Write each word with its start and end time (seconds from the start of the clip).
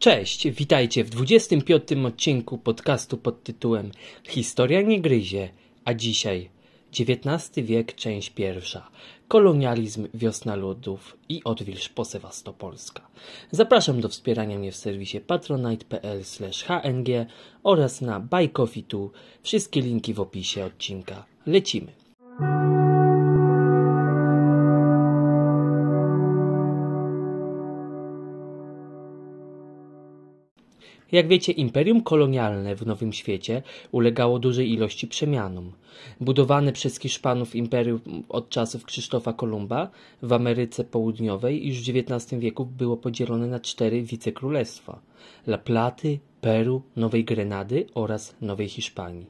Cześć, 0.00 0.50
witajcie 0.50 1.04
w 1.04 1.10
25 1.10 1.82
odcinku 2.06 2.58
podcastu 2.58 3.18
pod 3.18 3.42
tytułem 3.42 3.90
Historia 4.28 4.82
nie 4.82 5.00
gryzie, 5.00 5.48
a 5.84 5.94
dzisiaj 5.94 6.50
XIX 7.00 7.66
wiek, 7.66 7.94
część 7.94 8.30
pierwsza. 8.30 8.90
Kolonializm, 9.28 10.08
wiosna 10.14 10.56
ludów 10.56 11.16
i 11.28 11.44
odwilż 11.44 11.88
po 11.88 12.04
Sewastopolska. 12.04 13.08
Zapraszam 13.50 14.00
do 14.00 14.08
wspierania 14.08 14.58
mnie 14.58 14.72
w 14.72 14.76
serwisie 14.76 15.20
patronite.pl 15.20 16.22
hng 16.66 17.08
oraz 17.62 18.00
na 18.00 18.20
Buy 18.20 18.48
Coffee 18.48 18.82
Tu. 18.82 19.10
Wszystkie 19.42 19.80
linki 19.80 20.14
w 20.14 20.20
opisie 20.20 20.64
odcinka. 20.64 21.24
Lecimy. 21.46 22.09
Jak 31.12 31.28
wiecie, 31.28 31.52
imperium 31.52 32.02
kolonialne 32.02 32.76
w 32.76 32.86
Nowym 32.86 33.12
Świecie 33.12 33.62
ulegało 33.92 34.38
dużej 34.38 34.72
ilości 34.72 35.08
przemianom. 35.08 35.72
Budowane 36.20 36.72
przez 36.72 36.98
Hiszpanów 36.98 37.56
imperium 37.56 38.00
od 38.28 38.48
czasów 38.48 38.84
Krzysztofa 38.84 39.32
Kolumba 39.32 39.90
w 40.22 40.32
Ameryce 40.32 40.84
Południowej 40.84 41.66
już 41.68 41.78
w 41.78 41.98
XIX 41.98 42.40
wieku 42.40 42.64
było 42.64 42.96
podzielone 42.96 43.46
na 43.46 43.60
cztery 43.60 44.02
wicekrólestwa: 44.02 45.00
La 45.46 45.58
Platy, 45.58 46.18
Peru, 46.40 46.82
Nowej 46.96 47.24
Grenady 47.24 47.86
oraz 47.94 48.36
Nowej 48.40 48.68
Hiszpanii. 48.68 49.26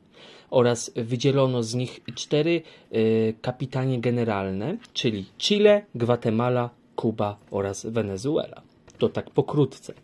Oraz 0.50 0.92
wydzielono 0.96 1.62
z 1.62 1.74
nich 1.74 2.00
cztery 2.14 2.62
y, 2.94 3.34
kapitanie 3.42 4.00
generalne, 4.00 4.76
czyli 4.92 5.24
Chile, 5.38 5.84
Gwatemala, 5.94 6.70
Kuba 6.96 7.36
oraz 7.50 7.86
Wenezuela. 7.86 8.69
To 9.00 9.08
tak 9.08 9.30
pokrótce. 9.30 9.94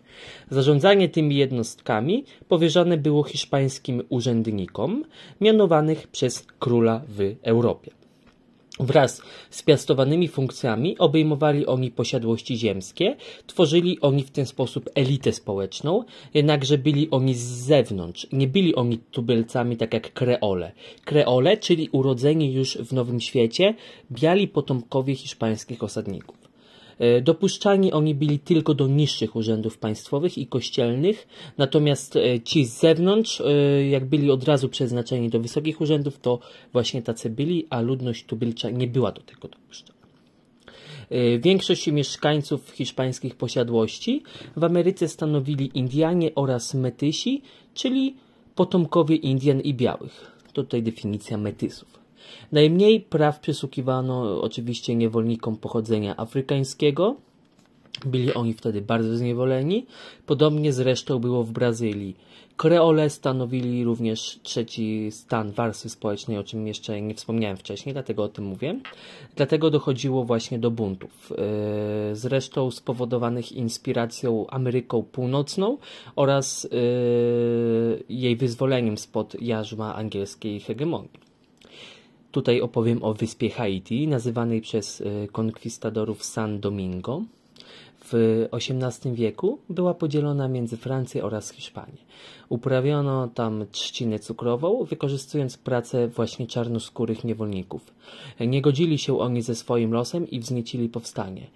Zarządzanie 0.50 1.08
tymi 1.08 1.36
jednostkami 1.36 2.24
powierzane 2.48 2.96
było 2.96 3.22
hiszpańskim 3.22 4.02
urzędnikom 4.08 5.04
mianowanych 5.40 6.08
przez 6.08 6.46
króla 6.58 7.02
w 7.08 7.36
Europie. 7.42 7.90
Wraz 8.80 9.22
z 9.50 9.62
piastowanymi 9.62 10.28
funkcjami 10.28 10.98
obejmowali 10.98 11.66
oni 11.66 11.90
posiadłości 11.90 12.56
ziemskie, 12.56 13.16
tworzyli 13.46 14.00
oni 14.00 14.22
w 14.22 14.30
ten 14.30 14.46
sposób 14.46 14.90
elitę 14.94 15.32
społeczną, 15.32 16.04
jednakże 16.34 16.78
byli 16.78 17.10
oni 17.10 17.34
z 17.34 17.46
zewnątrz, 17.46 18.26
nie 18.32 18.46
byli 18.46 18.74
oni 18.74 18.98
tubylcami 18.98 19.76
tak 19.76 19.94
jak 19.94 20.12
kreole. 20.12 20.72
Kreole, 21.04 21.56
czyli 21.56 21.88
urodzeni 21.92 22.52
już 22.52 22.76
w 22.76 22.92
Nowym 22.92 23.20
Świecie, 23.20 23.74
biali 24.12 24.48
potomkowie 24.48 25.14
hiszpańskich 25.14 25.82
osadników. 25.82 26.45
E, 26.98 27.20
dopuszczani 27.20 27.92
oni 27.92 28.14
byli 28.14 28.38
tylko 28.38 28.74
do 28.74 28.86
niższych 28.86 29.36
urzędów 29.36 29.78
państwowych 29.78 30.38
i 30.38 30.46
kościelnych, 30.46 31.28
natomiast 31.58 32.16
e, 32.16 32.40
ci 32.40 32.64
z 32.64 32.80
zewnątrz, 32.80 33.40
e, 33.40 33.88
jak 33.88 34.04
byli 34.04 34.30
od 34.30 34.44
razu 34.44 34.68
przeznaczeni 34.68 35.30
do 35.30 35.40
wysokich 35.40 35.80
urzędów, 35.80 36.18
to 36.18 36.38
właśnie 36.72 37.02
tacy 37.02 37.30
byli, 37.30 37.66
a 37.70 37.80
ludność 37.80 38.24
tubylcza 38.24 38.70
nie 38.70 38.86
była 38.86 39.12
do 39.12 39.22
tego 39.22 39.48
dopuszczona. 39.48 39.96
Większość 41.38 41.86
mieszkańców 41.86 42.70
hiszpańskich 42.70 43.34
posiadłości 43.34 44.22
w 44.56 44.64
Ameryce 44.64 45.08
stanowili 45.08 45.70
Indianie 45.74 46.34
oraz 46.34 46.74
Metysi, 46.74 47.42
czyli 47.74 48.16
potomkowie 48.54 49.16
Indian 49.16 49.60
i 49.60 49.74
białych. 49.74 50.30
To 50.52 50.62
tutaj 50.62 50.82
definicja 50.82 51.38
metysów. 51.38 52.05
Najmniej 52.52 53.00
praw 53.00 53.40
przysługiwano 53.40 54.40
oczywiście 54.42 54.94
niewolnikom 54.94 55.56
pochodzenia 55.56 56.16
afrykańskiego. 56.16 57.16
Byli 58.04 58.34
oni 58.34 58.54
wtedy 58.54 58.82
bardzo 58.82 59.16
zniewoleni. 59.16 59.86
Podobnie 60.26 60.72
zresztą 60.72 61.18
było 61.18 61.44
w 61.44 61.50
Brazylii. 61.50 62.16
Kreole 62.56 63.10
stanowili 63.10 63.84
również 63.84 64.40
trzeci 64.42 65.08
stan 65.12 65.52
warstwy 65.52 65.88
społecznej, 65.88 66.38
o 66.38 66.44
czym 66.44 66.66
jeszcze 66.66 67.02
nie 67.02 67.14
wspomniałem 67.14 67.56
wcześniej, 67.56 67.92
dlatego 67.92 68.22
o 68.22 68.28
tym 68.28 68.44
mówię. 68.44 68.80
Dlatego 69.36 69.70
dochodziło 69.70 70.24
właśnie 70.24 70.58
do 70.58 70.70
buntów, 70.70 71.32
e, 71.32 72.14
zresztą 72.14 72.70
spowodowanych 72.70 73.52
inspiracją 73.52 74.46
Ameryką 74.46 75.02
Północną 75.02 75.78
oraz 76.16 76.64
e, 76.64 76.68
jej 78.08 78.36
wyzwoleniem 78.36 78.98
spod 78.98 79.42
jarzma 79.42 79.94
angielskiej 79.94 80.60
hegemonii. 80.60 81.25
Tutaj 82.36 82.60
opowiem 82.60 83.02
o 83.02 83.14
wyspie 83.14 83.50
Haiti, 83.50 84.08
nazywanej 84.08 84.60
przez 84.60 85.00
e, 85.00 85.28
konkwistadorów 85.28 86.24
San 86.24 86.60
Domingo. 86.60 87.22
W 88.04 88.46
XVIII 88.52 89.14
wieku 89.14 89.58
była 89.68 89.94
podzielona 89.94 90.48
między 90.48 90.76
Francję 90.76 91.24
oraz 91.24 91.50
Hiszpanię. 91.50 91.98
Uprawiono 92.48 93.28
tam 93.28 93.64
trzcinę 93.72 94.18
cukrową, 94.18 94.84
wykorzystując 94.84 95.56
pracę 95.56 96.08
właśnie 96.08 96.46
czarnoskórych 96.46 97.24
niewolników. 97.24 97.94
Nie 98.40 98.62
godzili 98.62 98.98
się 98.98 99.18
oni 99.18 99.42
ze 99.42 99.54
swoim 99.54 99.92
losem 99.92 100.30
i 100.30 100.40
wzniecili 100.40 100.88
powstanie. 100.88 101.46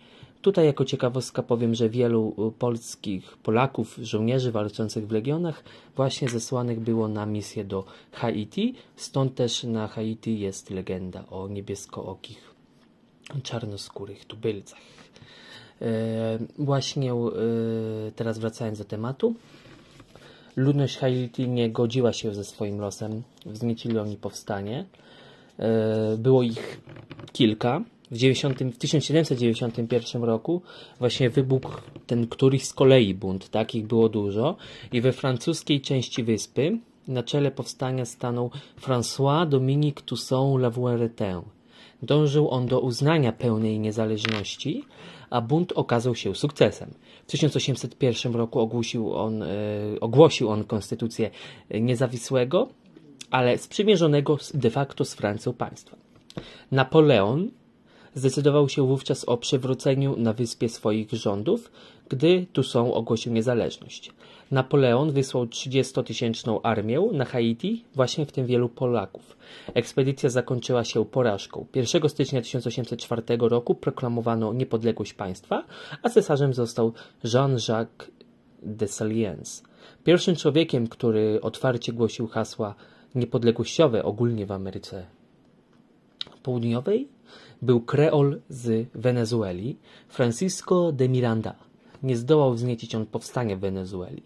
Tutaj 0.42 0.66
jako 0.66 0.84
ciekawostka 0.84 1.42
powiem, 1.42 1.74
że 1.74 1.88
wielu 1.88 2.34
y, 2.48 2.52
polskich 2.58 3.36
Polaków, 3.36 3.98
żołnierzy 4.02 4.52
walczących 4.52 5.06
w 5.06 5.12
legionach 5.12 5.64
właśnie 5.96 6.28
zesłanych 6.28 6.80
było 6.80 7.08
na 7.08 7.26
misję 7.26 7.64
do 7.64 7.84
Haiti, 8.12 8.74
stąd 8.96 9.34
też 9.34 9.64
na 9.64 9.88
Haiti 9.88 10.40
jest 10.40 10.70
legenda 10.70 11.24
o 11.30 11.48
niebieskookich, 11.48 12.54
czarnoskórych 13.42 14.24
tubylcach. 14.24 14.80
E, 15.82 16.38
właśnie 16.58 17.12
e, 17.12 17.16
teraz 18.16 18.38
wracając 18.38 18.78
do 18.78 18.84
tematu, 18.84 19.34
ludność 20.56 20.98
Haiti 20.98 21.48
nie 21.48 21.70
godziła 21.70 22.12
się 22.12 22.34
ze 22.34 22.44
swoim 22.44 22.80
losem, 22.80 23.22
wzniecili 23.46 23.98
oni 23.98 24.16
powstanie. 24.16 24.84
E, 25.58 26.16
było 26.18 26.42
ich 26.42 26.80
kilka, 27.32 27.82
w, 28.10 28.16
90, 28.16 28.58
w 28.74 28.78
1791 28.78 30.24
roku 30.24 30.62
właśnie 30.98 31.30
wybuchł 31.30 31.80
ten 32.06 32.26
któryś 32.26 32.64
z 32.64 32.72
kolei 32.72 33.14
bunt, 33.14 33.48
takich 33.48 33.86
było 33.86 34.08
dużo 34.08 34.56
i 34.92 35.00
we 35.00 35.12
francuskiej 35.12 35.80
części 35.80 36.24
wyspy 36.24 36.78
na 37.08 37.22
czele 37.22 37.50
powstania 37.50 38.04
stanął 38.04 38.50
François 38.80 39.48
Dominique 39.48 40.02
Toussaint 40.04 40.60
Lavouretin. 40.60 41.40
Dążył 42.02 42.50
on 42.50 42.66
do 42.66 42.80
uznania 42.80 43.32
pełnej 43.32 43.78
niezależności, 43.78 44.84
a 45.30 45.40
bunt 45.40 45.72
okazał 45.72 46.14
się 46.14 46.34
sukcesem. 46.34 46.94
W 47.26 47.30
1801 47.30 48.34
roku 48.34 48.60
ogłosił 48.60 49.14
on, 49.14 49.42
e, 49.42 49.46
ogłosił 50.00 50.48
on 50.48 50.64
konstytucję 50.64 51.30
niezawisłego, 51.70 52.68
ale 53.30 53.58
sprzymierzonego 53.58 54.38
de 54.54 54.70
facto 54.70 55.04
z 55.04 55.14
Francją 55.14 55.52
państwa. 55.52 55.96
Napoleon 56.72 57.50
Zdecydował 58.14 58.68
się 58.68 58.86
wówczas 58.86 59.24
o 59.24 59.36
przywróceniu 59.36 60.16
na 60.16 60.32
wyspie 60.32 60.68
swoich 60.68 61.12
rządów, 61.12 61.70
gdy 62.08 62.46
Toussaint 62.52 62.94
ogłosił 62.94 63.32
niezależność. 63.32 64.12
Napoleon 64.50 65.12
wysłał 65.12 65.44
30-tysięczną 65.44 66.60
armię 66.62 67.00
na 67.12 67.24
Haiti, 67.24 67.84
właśnie 67.94 68.26
w 68.26 68.32
tym 68.32 68.46
wielu 68.46 68.68
Polaków. 68.68 69.36
Ekspedycja 69.74 70.30
zakończyła 70.30 70.84
się 70.84 71.04
porażką. 71.04 71.66
1 71.74 72.08
stycznia 72.08 72.40
1804 72.42 73.22
roku 73.40 73.74
proklamowano 73.74 74.52
niepodległość 74.52 75.14
państwa, 75.14 75.64
a 76.02 76.08
cesarzem 76.08 76.54
został 76.54 76.92
Jean-Jacques 77.24 78.10
Dessalines. 78.62 79.62
Pierwszym 80.04 80.36
człowiekiem, 80.36 80.86
który 80.86 81.40
otwarcie 81.42 81.92
głosił 81.92 82.26
hasła 82.26 82.74
niepodległościowe 83.14 84.02
ogólnie 84.02 84.46
w 84.46 84.52
Ameryce 84.52 85.06
Południowej, 86.42 87.08
był 87.62 87.80
kreol 87.80 88.40
z 88.48 88.88
Wenezueli, 88.94 89.76
Francisco 90.08 90.92
de 90.92 91.08
Miranda. 91.08 91.54
Nie 92.02 92.16
zdołał 92.16 92.54
wzniecić 92.54 92.94
on 92.94 93.06
powstania 93.06 93.56
w 93.56 93.60
Wenezueli. 93.60 94.22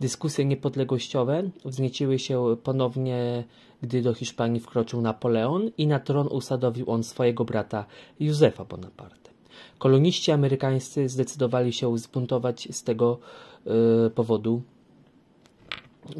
Dyskusje 0.00 0.44
niepodległościowe 0.44 1.50
wznieciły 1.64 2.18
się 2.18 2.56
ponownie, 2.62 3.44
gdy 3.82 4.02
do 4.02 4.14
Hiszpanii 4.14 4.60
wkroczył 4.60 5.00
Napoleon 5.00 5.70
i 5.78 5.86
na 5.86 6.00
tron 6.00 6.28
usadowił 6.30 6.90
on 6.90 7.04
swojego 7.04 7.44
brata 7.44 7.84
Józefa 8.20 8.64
Bonaparte. 8.64 9.30
Koloniści 9.78 10.32
amerykańscy 10.32 11.08
zdecydowali 11.08 11.72
się 11.72 11.98
zbuntować 11.98 12.68
z 12.70 12.84
tego 12.84 13.18
y, 14.06 14.10
powodu 14.10 14.62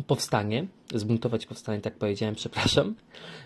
powstanie, 0.06 0.67
zbuntować 0.94 1.46
powstanie, 1.46 1.81
tak 1.81 1.94
powiedziałem, 1.94 2.35
przepraszam. 2.35 2.94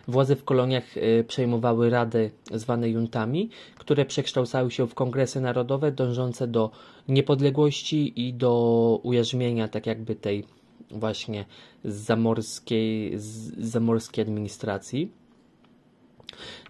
Władze 0.08 0.36
w 0.36 0.44
koloniach 0.44 0.96
y, 0.96 1.24
przejmowały 1.28 1.90
rady 1.90 2.30
zwane 2.52 2.88
juntami, 2.88 3.50
które 3.78 4.04
przekształcały 4.04 4.70
się 4.70 4.86
w 4.86 4.94
kongresy 4.94 5.40
narodowe 5.40 5.92
dążące 5.92 6.46
do 6.46 6.70
niepodległości 7.08 8.28
i 8.28 8.34
do 8.34 9.00
ujarzmienia 9.02 9.68
tak 9.68 9.86
jakby 9.86 10.14
tej 10.14 10.44
właśnie 10.90 11.44
zamorskiej, 11.84 13.12
zamorskiej 13.58 14.22
administracji. 14.22 15.21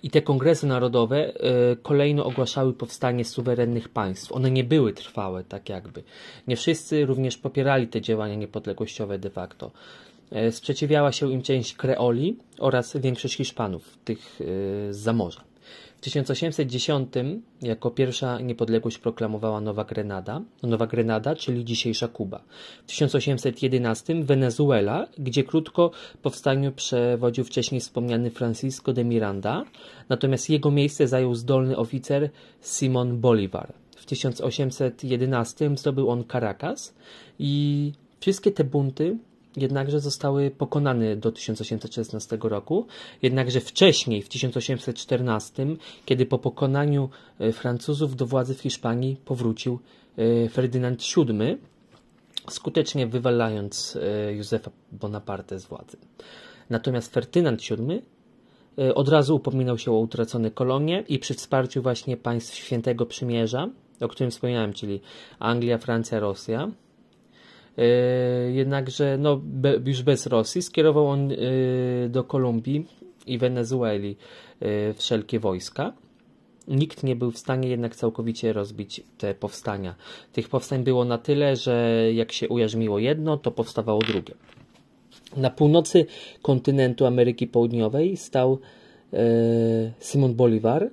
I 0.02 0.10
te 0.10 0.22
kongresy 0.22 0.66
narodowe 0.66 1.32
y, 1.72 1.76
kolejno 1.82 2.24
ogłaszały 2.24 2.72
powstanie 2.72 3.24
suwerennych 3.24 3.88
państw. 3.88 4.32
One 4.32 4.50
nie 4.50 4.64
były 4.64 4.92
trwałe, 4.92 5.44
tak 5.44 5.68
jakby. 5.68 6.02
Nie 6.46 6.56
wszyscy 6.56 7.06
również 7.06 7.38
popierali 7.38 7.88
te 7.88 8.00
działania 8.00 8.34
niepodległościowe 8.34 9.18
de 9.18 9.30
facto. 9.30 9.70
Y, 10.48 10.52
sprzeciwiała 10.52 11.12
się 11.12 11.32
im 11.32 11.42
część 11.42 11.74
Kreoli 11.74 12.36
oraz 12.58 12.96
większość 12.96 13.36
Hiszpanów, 13.36 13.98
tych 14.04 14.40
y, 14.40 14.44
z 14.90 14.96
Zamorza. 14.96 15.51
W 16.02 16.04
1810 16.04 17.12
jako 17.62 17.90
pierwsza 17.90 18.40
niepodległość 18.40 18.98
proklamowała 18.98 19.60
Nowa 19.60 19.84
Grenada, 19.84 20.42
Nowa 20.62 20.86
Grenada, 20.86 21.36
czyli 21.36 21.64
dzisiejsza 21.64 22.08
Kuba. 22.08 22.44
W 22.82 22.86
1811 22.86 24.24
Wenezuela, 24.24 25.06
gdzie 25.18 25.44
krótko 25.44 25.90
powstaniu 26.22 26.72
przewodził 26.72 27.44
wcześniej 27.44 27.80
wspomniany 27.80 28.30
Francisco 28.30 28.92
de 28.92 29.04
Miranda, 29.04 29.64
natomiast 30.08 30.50
jego 30.50 30.70
miejsce 30.70 31.08
zajął 31.08 31.34
zdolny 31.34 31.76
oficer 31.76 32.30
Simon 32.60 33.20
Bolivar. 33.20 33.72
W 33.96 34.06
1811 34.06 35.76
zdobył 35.76 36.10
on 36.10 36.24
Caracas 36.32 36.94
i 37.38 37.92
wszystkie 38.20 38.52
te 38.52 38.64
bunty 38.64 39.16
jednakże 39.56 40.00
zostały 40.00 40.50
pokonane 40.50 41.16
do 41.16 41.32
1816 41.32 42.38
roku. 42.42 42.86
Jednakże 43.22 43.60
wcześniej, 43.60 44.22
w 44.22 44.28
1814, 44.28 45.66
kiedy 46.04 46.26
po 46.26 46.38
pokonaniu 46.38 47.08
e, 47.38 47.52
Francuzów 47.52 48.16
do 48.16 48.26
władzy 48.26 48.54
w 48.54 48.60
Hiszpanii 48.60 49.16
powrócił 49.24 49.78
e, 50.16 50.48
Ferdynand 50.48 51.02
VII, 51.16 51.58
skutecznie 52.50 53.06
wywalając 53.06 53.98
e, 54.02 54.32
Józefa 54.34 54.70
Bonaparte 54.92 55.58
z 55.58 55.66
władzy. 55.66 55.96
Natomiast 56.70 57.14
Ferdynand 57.14 57.60
VII 57.60 58.02
od 58.94 59.08
razu 59.08 59.36
upominał 59.36 59.78
się 59.78 59.92
o 59.92 59.98
utracone 59.98 60.50
kolonie 60.50 61.04
i 61.08 61.18
przy 61.18 61.34
wsparciu 61.34 61.82
właśnie 61.82 62.16
państw 62.16 62.54
Świętego 62.54 63.06
Przymierza, 63.06 63.68
o 64.00 64.08
którym 64.08 64.30
wspomniałem, 64.30 64.72
czyli 64.72 65.00
Anglia, 65.38 65.78
Francja, 65.78 66.20
Rosja, 66.20 66.70
jednakże 68.52 69.18
no, 69.18 69.40
be, 69.44 69.80
już 69.86 70.02
bez 70.02 70.26
Rosji 70.26 70.62
skierował 70.62 71.08
on 71.08 71.32
e, 71.32 71.36
do 72.08 72.24
Kolumbii 72.24 72.86
i 73.26 73.38
Wenezueli 73.38 74.16
e, 74.60 74.94
wszelkie 74.94 75.40
wojska. 75.40 75.92
Nikt 76.68 77.02
nie 77.02 77.16
był 77.16 77.30
w 77.30 77.38
stanie 77.38 77.68
jednak 77.68 77.96
całkowicie 77.96 78.52
rozbić 78.52 79.00
te 79.18 79.34
powstania. 79.34 79.94
Tych 80.32 80.48
powstań 80.48 80.84
było 80.84 81.04
na 81.04 81.18
tyle, 81.18 81.56
że 81.56 82.06
jak 82.14 82.32
się 82.32 82.48
ujarzmiło 82.48 82.98
jedno, 82.98 83.36
to 83.36 83.50
powstawało 83.50 84.00
drugie. 84.00 84.34
Na 85.36 85.50
północy 85.50 86.06
kontynentu 86.42 87.06
Ameryki 87.06 87.46
Południowej 87.46 88.16
stał 88.16 88.58
Simon 90.00 90.34
Bolivar, 90.34 90.90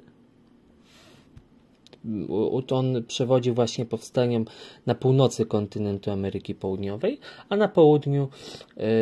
on 2.72 3.04
przewodził 3.08 3.54
właśnie 3.54 3.86
powstaniom 3.86 4.46
na 4.86 4.96
północy 4.96 5.46
kontynentu 5.46 6.12
Ameryki 6.12 6.56
Południowej, 6.56 7.20
a 7.50 7.56
na 7.56 7.68
południu 7.68 8.30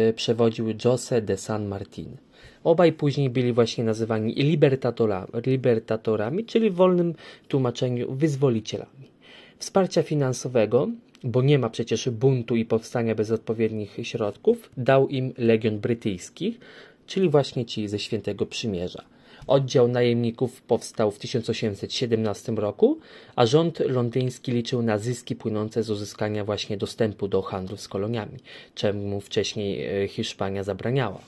y, 0.09 0.13
przewodził 0.13 0.67
José 0.67 1.21
de 1.21 1.37
San 1.37 1.67
Martin. 1.67 2.17
Obaj 2.63 2.93
później 2.93 3.29
byli 3.29 3.53
właśnie 3.53 3.83
nazywani 3.83 4.33
libertatorami, 5.45 6.45
czyli 6.45 6.69
w 6.69 6.75
wolnym 6.75 7.15
tłumaczeniu 7.47 8.13
wyzwolicielami. 8.13 9.11
Wsparcia 9.57 10.03
finansowego, 10.03 10.87
bo 11.23 11.41
nie 11.41 11.59
ma 11.59 11.69
przecież 11.69 12.09
buntu 12.09 12.55
i 12.55 12.65
powstania 12.65 13.15
bez 13.15 13.31
odpowiednich 13.31 13.97
środków, 14.03 14.69
dał 14.77 15.07
im 15.07 15.33
Legion 15.37 15.79
Brytyjskich, 15.79 16.59
czyli 17.05 17.29
właśnie 17.29 17.65
ci 17.65 17.87
ze 17.87 17.99
Świętego 17.99 18.45
Przymierza. 18.45 19.03
Oddział 19.47 19.87
najemników 19.87 20.61
powstał 20.61 21.11
w 21.11 21.19
1817 21.19 22.51
roku, 22.51 22.99
a 23.35 23.45
rząd 23.45 23.79
londyński 23.79 24.51
liczył 24.51 24.81
na 24.81 24.97
zyski 24.97 25.35
płynące 25.35 25.83
z 25.83 25.89
uzyskania 25.89 26.45
właśnie 26.45 26.77
dostępu 26.77 27.27
do 27.27 27.41
handlu 27.41 27.77
z 27.77 27.87
koloniami, 27.87 28.37
czemu 28.75 29.21
wcześniej 29.21 30.03
e, 30.03 30.07
Hiszpania 30.07 30.63
zabraniała. 30.63 31.19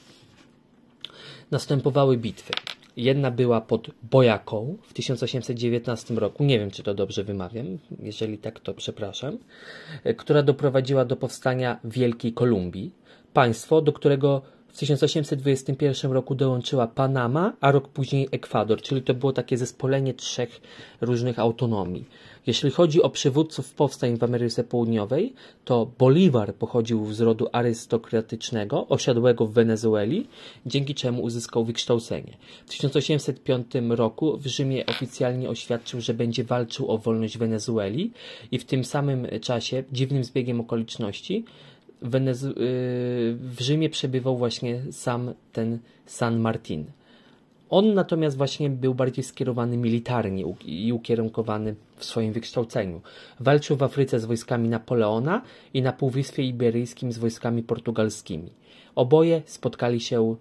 Następowały 1.52 2.18
bitwy. 2.18 2.54
Jedna 2.98 3.32
była 3.32 3.62
pod 3.62 3.88
Bojaką 4.04 4.78
w 4.82 4.94
1819 4.94 6.14
roku, 6.14 6.44
nie 6.44 6.60
wiem 6.60 6.72
czy 6.72 6.84
to 6.84 6.94
dobrze 6.94 7.24
wymawiam, 7.24 7.78
jeżeli 8.00 8.38
tak 8.38 8.60
to 8.60 8.74
przepraszam, 8.74 9.38
e, 10.04 10.14
która 10.14 10.44
doprowadziła 10.44 11.06
do 11.06 11.16
powstania 11.16 11.80
Wielkiej 11.84 12.34
Kolumbii, 12.34 12.92
państwo, 13.34 13.82
do 13.82 13.94
którego 13.94 14.42
1821 14.80 16.12
roku 16.12 16.36
dołączyła 16.36 16.88
Panama, 16.88 17.54
a 17.62 17.72
rok 17.72 17.88
później 17.88 18.28
Ekwador, 18.32 18.82
czyli 18.82 19.02
to 19.02 19.14
było 19.14 19.34
takie 19.34 19.58
zespolenie 19.58 20.14
trzech 20.14 20.62
różnych 21.02 21.40
autonomii. 21.40 22.06
Jeśli 22.48 22.72
chodzi 22.72 23.02
o 23.02 23.10
przywódców 23.10 23.74
powstań 23.74 24.18
w 24.18 24.24
Ameryce 24.24 24.64
Południowej, 24.64 25.34
to 25.66 25.92
Bolivar 26.00 26.56
pochodził 26.56 27.14
z 27.14 27.22
rodu 27.22 27.48
arystokratycznego, 27.52 28.88
osiadłego 28.88 29.46
w 29.46 29.54
Wenezueli, 29.54 30.28
dzięki 30.66 30.96
czemu 30.96 31.22
uzyskał 31.22 31.66
wykształcenie. 31.66 32.38
W 32.66 32.70
1805 32.70 33.68
roku 33.90 34.38
w 34.38 34.48
Rzymie 34.48 34.86
oficjalnie 34.86 35.50
oświadczył, 35.50 36.02
że 36.02 36.14
będzie 36.14 36.44
walczył 36.44 36.92
o 36.92 36.98
wolność 36.98 37.38
Wenezueli 37.38 38.12
i 38.52 38.60
w 38.60 38.66
tym 38.66 38.84
samym 38.84 39.28
czasie, 39.42 39.84
dziwnym 39.92 40.24
zbiegiem 40.24 40.62
okoliczności, 40.62 41.46
Wenezu- 42.04 42.52
y, 42.52 42.54
w 43.36 43.58
Rzymie 43.60 43.90
przebywał 43.90 44.38
właśnie 44.38 44.82
sam 44.92 45.34
ten 45.54 45.80
San 46.06 46.40
Martin. 46.40 46.86
On 47.70 47.94
natomiast 47.94 48.38
właśnie 48.38 48.70
był 48.70 48.96
bardziej 48.96 49.24
skierowany 49.24 49.78
militarnie 49.78 50.44
i 50.66 50.94
ukierunkowany 50.94 51.76
w 51.98 52.06
swoim 52.06 52.34
wykształceniu. 52.34 53.02
Walczył 53.40 53.78
w 53.78 53.84
Afryce 53.84 54.20
z 54.20 54.26
wojskami 54.26 54.70
Napoleona 54.70 55.42
i 55.74 55.82
na 55.82 55.94
Półwyspie 55.94 56.44
Iberyjskim 56.44 57.12
z 57.12 57.18
wojskami 57.18 57.64
portugalskimi. 57.64 58.50
Oboje 58.96 59.42
spotkali 59.46 60.00
się, 60.00 60.36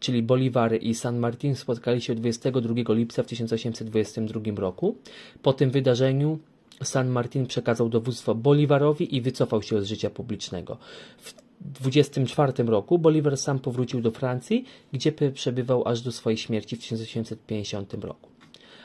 czyli 0.00 0.22
Bolivar 0.22 0.78
i 0.80 0.94
San 0.94 1.18
Martin 1.18 1.54
spotkali 1.54 2.00
się 2.00 2.14
22 2.14 2.94
lipca 2.94 3.22
w 3.22 3.26
1822 3.26 4.40
roku. 4.56 4.96
Po 5.42 5.52
tym 5.52 5.70
wydarzeniu 5.70 6.38
San 6.84 7.08
Martin 7.08 7.46
przekazał 7.46 7.88
dowództwo 7.88 8.34
Bolivarowi 8.34 9.16
i 9.16 9.20
wycofał 9.20 9.62
się 9.62 9.82
z 9.82 9.86
życia 9.86 10.10
publicznego. 10.10 10.78
W 11.18 11.34
24 11.60 12.52
roku 12.64 12.98
Bolivar 12.98 13.36
sam 13.36 13.58
powrócił 13.58 14.00
do 14.00 14.10
Francji, 14.10 14.64
gdzie 14.92 15.12
przebywał 15.12 15.88
aż 15.88 16.00
do 16.00 16.12
swojej 16.12 16.36
śmierci 16.36 16.76
w 16.76 16.80
1850 16.80 17.94
roku. 17.94 18.30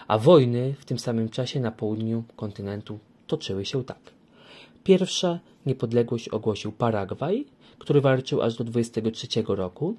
A 0.08 0.18
wojny 0.18 0.76
w 0.80 0.86
tym 0.86 1.00
samym 1.00 1.30
czasie 1.30 1.60
na 1.60 1.72
południu 1.72 2.24
kontynentu 2.36 3.00
toczyły 3.28 3.66
się 3.66 3.84
tak. 3.84 4.00
Pierwsza 4.84 5.40
niepodległość 5.66 6.30
ogłosił 6.30 6.72
Paragwaj, 6.72 7.46
który 7.80 8.02
walczył 8.02 8.42
aż 8.42 8.56
do 8.56 8.64
23 8.64 9.28
roku. 9.48 9.96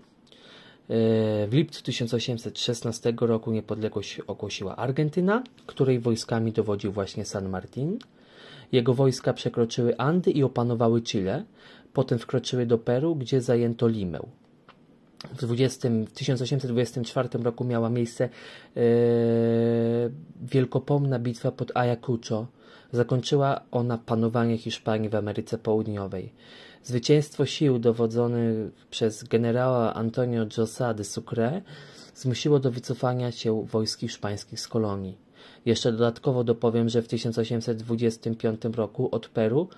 E, 0.91 1.47
w 1.47 1.53
lipcu 1.53 1.83
1816 1.83 3.13
roku 3.21 3.53
niepodległość 3.53 4.21
ogłosiła 4.21 4.77
Argentyna, 4.77 5.43
której 5.67 5.99
wojskami 5.99 6.53
dowodził 6.53 6.93
właśnie 6.93 7.25
San 7.25 7.49
Martin. 7.49 7.99
Jego 8.73 8.95
wojska 8.95 9.33
przekroczyły 9.33 9.97
Andy 9.97 10.31
i 10.31 10.43
opanowały 10.43 11.03
Chile, 11.03 11.45
potem 11.93 12.19
wkroczyły 12.19 12.67
do 12.67 12.79
Peru, 12.79 13.17
gdzie 13.17 13.41
zajęto 13.41 13.89
Limę. 13.89 14.21
W, 15.35 15.37
20, 15.37 15.89
w 16.07 16.13
1824 16.13 17.29
roku 17.43 17.65
miała 17.65 17.91
miejsce 17.91 18.25
e, 18.25 18.81
wielkopomna 20.43 21.19
bitwa 21.19 21.53
pod 21.53 21.77
Ayacucho. 21.77 22.47
Zakończyła 22.93 23.61
ona 23.71 23.99
panowanie 23.99 24.59
Hiszpanii 24.59 25.09
w 25.09 25.15
Ameryce 25.15 25.59
Południowej. 25.59 26.33
Zwycięstwo 26.83 27.47
sił 27.47 27.79
dowodzone 27.79 28.39
przez 28.91 29.25
generała 29.25 29.95
Antonio 29.95 30.47
Josa 30.59 30.95
de 30.95 31.05
Sucre 31.05 31.63
zmusiło 32.15 32.59
do 32.59 32.71
wycofania 32.71 33.33
się 33.33 33.67
wojsk 33.67 34.01
hiszpańskich 34.01 34.61
z 34.61 34.69
kolonii. 34.69 35.17
Jeszcze 35.67 35.93
dodatkowo 35.93 36.45
dopowiem, 36.45 36.89
że 36.89 37.03
w 37.03 37.09
1825 37.09 38.63
roku 38.75 39.09
od 39.13 39.29
Peru 39.29 39.69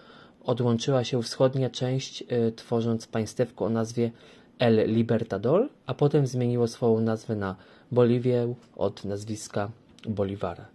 odłączyła 0.44 1.04
się 1.04 1.22
wschodnia 1.22 1.70
część, 1.70 2.22
y, 2.22 2.52
tworząc 2.52 3.06
państewko 3.06 3.64
o 3.64 3.70
nazwie 3.70 4.10
El 4.58 4.94
Libertador, 4.94 5.68
a 5.86 5.94
potem 5.94 6.26
zmieniło 6.26 6.68
swoją 6.68 7.00
nazwę 7.00 7.36
na 7.36 7.56
Boliwię 7.92 8.54
od 8.76 9.04
nazwiska 9.04 9.70
Bolivara. 10.08 10.66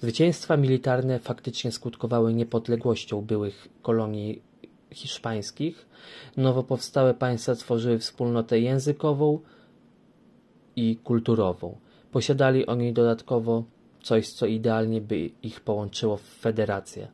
Zwycięstwa 0.00 0.56
militarne 0.56 1.18
faktycznie 1.18 1.72
skutkowały 1.72 2.34
niepodległością 2.34 3.20
byłych 3.20 3.68
kolonii 3.82 4.42
hiszpańskich, 4.94 5.86
nowo 6.36 6.62
powstałe 6.62 7.14
państwa 7.14 7.54
tworzyły 7.54 7.98
wspólnotę 7.98 8.60
językową 8.60 9.38
i 10.76 10.96
kulturową. 10.96 11.76
Posiadali 12.12 12.66
oni 12.66 12.92
dodatkowo 12.92 13.64
coś, 14.02 14.28
co 14.32 14.46
idealnie 14.46 15.00
by 15.00 15.30
ich 15.42 15.60
połączyło 15.60 16.16
w 16.16 16.22
federację. 16.22 17.08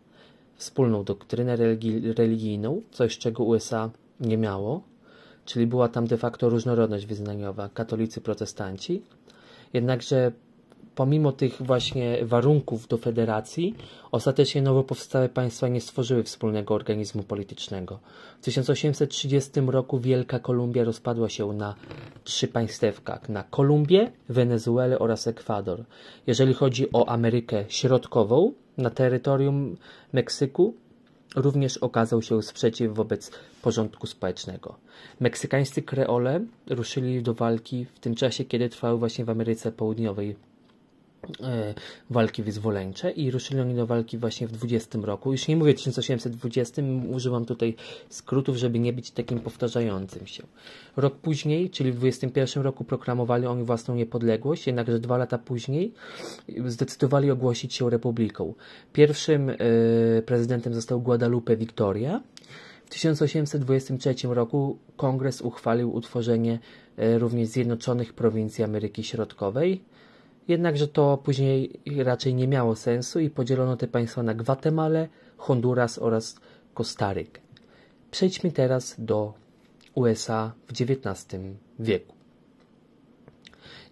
Wspólną 0.54 1.04
doktrynę 1.04 1.56
religi 1.56 2.12
religijną, 2.12 2.82
coś 2.90 3.18
czego 3.18 3.44
USA 3.44 3.90
nie 4.20 4.38
miało, 4.38 4.82
czyli 5.44 5.66
była 5.66 5.88
tam 5.88 6.06
de 6.06 6.16
facto 6.16 6.48
różnorodność 6.48 7.06
wyznaniowa, 7.06 7.68
katolicy, 7.68 8.20
protestanci, 8.20 9.02
Jednakże 9.72 10.32
pomimo 10.94 11.32
tych 11.32 11.62
właśnie 11.62 12.18
warunków 12.22 12.88
do 12.88 12.98
federacji, 12.98 13.74
ostatecznie 14.12 14.62
nowo 14.62 14.84
powstałe 14.84 15.28
państwa 15.28 15.68
nie 15.68 15.80
stworzyły 15.80 16.22
wspólnego 16.22 16.74
organizmu 16.74 17.22
politycznego. 17.22 17.98
W 18.40 18.44
1830 18.44 19.60
roku 19.60 19.98
Wielka 19.98 20.38
Kolumbia 20.38 20.84
rozpadła 20.84 21.28
się 21.28 21.52
na 21.52 21.74
trzy 22.24 22.48
państewka, 22.48 23.20
na 23.28 23.42
Kolumbię, 23.42 24.12
Wenezuelę 24.28 24.98
oraz 24.98 25.26
Ekwador. 25.26 25.84
Jeżeli 26.26 26.54
chodzi 26.54 26.92
o 26.92 27.08
Amerykę 27.08 27.64
Środkową, 27.68 28.52
na 28.78 28.90
terytorium 28.90 29.76
Meksyku 30.12 30.74
również 31.36 31.76
okazał 31.76 32.22
się 32.22 32.42
sprzeciw 32.42 32.94
wobec 32.94 33.30
porządku 33.62 34.06
społecznego. 34.06 34.78
Meksykańscy 35.20 35.82
kreole 35.82 36.40
ruszyli 36.70 37.22
do 37.22 37.34
walki 37.34 37.86
w 37.94 37.98
tym 37.98 38.14
czasie, 38.14 38.44
kiedy 38.44 38.68
trwały 38.68 38.98
właśnie 38.98 39.24
w 39.24 39.30
Ameryce 39.30 39.72
Południowej 39.72 40.36
walki 42.10 42.42
wyzwoleńcze 42.42 43.10
i 43.10 43.30
ruszyli 43.30 43.60
oni 43.60 43.74
do 43.74 43.86
walki 43.86 44.18
właśnie 44.18 44.46
w 44.46 44.52
20 44.52 44.98
roku. 45.02 45.32
Już 45.32 45.48
nie 45.48 45.56
mówię 45.56 45.74
1820, 45.74 46.82
używam 47.10 47.44
tutaj 47.44 47.74
skrótów, 48.08 48.56
żeby 48.56 48.78
nie 48.78 48.92
być 48.92 49.10
takim 49.10 49.40
powtarzającym 49.40 50.26
się. 50.26 50.42
Rok 50.96 51.16
później, 51.16 51.70
czyli 51.70 51.92
w 51.92 51.96
21 51.96 52.62
roku 52.62 52.84
proklamowali 52.84 53.46
oni 53.46 53.64
własną 53.64 53.94
niepodległość, 53.94 54.66
jednakże 54.66 54.98
dwa 54.98 55.16
lata 55.16 55.38
później 55.38 55.92
zdecydowali 56.66 57.30
ogłosić 57.30 57.74
się 57.74 57.90
republiką. 57.90 58.54
Pierwszym 58.92 59.50
e, 59.50 59.56
prezydentem 60.22 60.74
został 60.74 61.00
Guadalupe 61.00 61.56
Victoria. 61.56 62.20
W 62.84 62.90
1823 62.90 64.14
roku 64.28 64.78
kongres 64.96 65.40
uchwalił 65.42 65.94
utworzenie 65.94 66.58
e, 66.96 67.18
również 67.18 67.48
Zjednoczonych 67.48 68.12
Prowincji 68.12 68.64
Ameryki 68.64 69.04
Środkowej 69.04 69.84
Jednakże 70.50 70.88
to 70.88 71.16
później 71.16 71.80
raczej 72.04 72.34
nie 72.34 72.48
miało 72.48 72.76
sensu 72.76 73.20
i 73.20 73.30
podzielono 73.30 73.76
te 73.76 73.88
państwa 73.88 74.22
na 74.22 74.34
Gwatemalę, 74.34 75.08
Honduras 75.36 75.98
oraz 75.98 76.40
Kostarykę. 76.74 77.40
Przejdźmy 78.10 78.52
teraz 78.52 78.94
do 78.98 79.34
USA 79.94 80.52
w 80.66 80.70
XIX 80.70 81.42
wieku. 81.78 82.14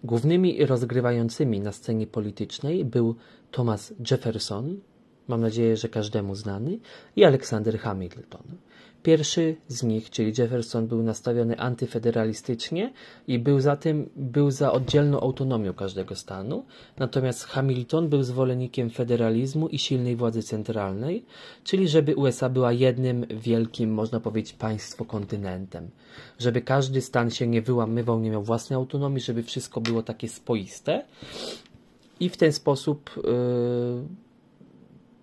Głównymi 0.03 0.65
rozgrywającymi 0.65 1.59
na 1.59 1.71
scenie 1.71 2.07
politycznej 2.07 2.85
był 2.85 3.15
Thomas 3.51 3.93
Jefferson, 4.11 4.79
mam 5.27 5.41
nadzieję, 5.41 5.77
że 5.77 5.89
każdemu 5.89 6.35
znany, 6.35 6.79
i 7.15 7.23
Alexander 7.23 7.79
Hamilton. 7.79 8.43
Pierwszy 9.03 9.55
z 9.67 9.83
nich, 9.83 10.09
czyli 10.09 10.33
Jefferson, 10.37 10.87
był 10.87 11.03
nastawiony 11.03 11.59
antyfederalistycznie 11.59 12.93
i 13.27 13.39
był 13.39 13.59
za 13.59 13.75
tym, 13.75 14.09
był 14.15 14.51
za 14.51 14.71
oddzielną 14.71 15.19
autonomią 15.19 15.73
każdego 15.73 16.15
stanu, 16.15 16.65
natomiast 16.97 17.43
Hamilton 17.43 18.09
był 18.09 18.23
zwolennikiem 18.23 18.89
federalizmu 18.89 19.67
i 19.67 19.79
silnej 19.79 20.15
władzy 20.15 20.43
centralnej, 20.43 21.25
czyli 21.63 21.87
żeby 21.87 22.15
USA 22.15 22.49
była 22.49 22.71
jednym 22.71 23.25
wielkim, 23.29 23.93
można 23.93 24.19
powiedzieć, 24.19 24.53
państwo 24.53 25.05
kontynentem. 25.05 25.89
Żeby 26.39 26.61
każdy 26.61 27.01
stan 27.01 27.31
się 27.31 27.47
nie 27.47 27.61
wyłamywał, 27.61 28.19
nie 28.19 28.29
miał 28.29 28.43
własnej 28.43 28.75
autonomii, 28.77 29.21
żeby 29.21 29.43
wszystko 29.43 29.81
było 29.81 30.03
takie 30.03 30.29
spoiste. 30.29 31.05
I 32.19 32.29
w 32.29 32.37
ten 32.37 32.53
sposób 32.53 33.09
yy, 33.17 34.03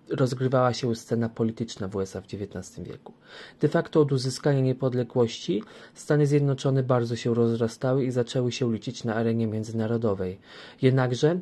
rozgrywała 0.09 0.73
się 0.73 0.95
scena 0.95 1.29
polityczna 1.29 1.87
w 1.87 1.95
USA 1.95 2.21
w 2.21 2.25
XIX 2.25 2.87
wieku. 2.87 3.13
De 3.61 3.67
facto 3.67 4.01
od 4.01 4.11
uzyskania 4.11 4.61
niepodległości 4.61 5.63
Stany 5.93 6.27
Zjednoczone 6.27 6.83
bardzo 6.83 7.15
się 7.15 7.33
rozrastały 7.33 8.05
i 8.05 8.11
zaczęły 8.11 8.51
się 8.51 8.73
liczyć 8.73 9.03
na 9.03 9.15
arenie 9.15 9.47
międzynarodowej. 9.47 10.39
Jednakże 10.81 11.39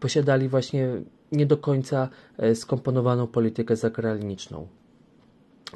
posiadali 0.00 0.48
właśnie 0.48 0.88
nie 1.32 1.46
do 1.46 1.56
końca 1.56 2.08
e, 2.38 2.54
skomponowaną 2.54 3.26
politykę 3.26 3.76
zagraniczną. 3.76 4.66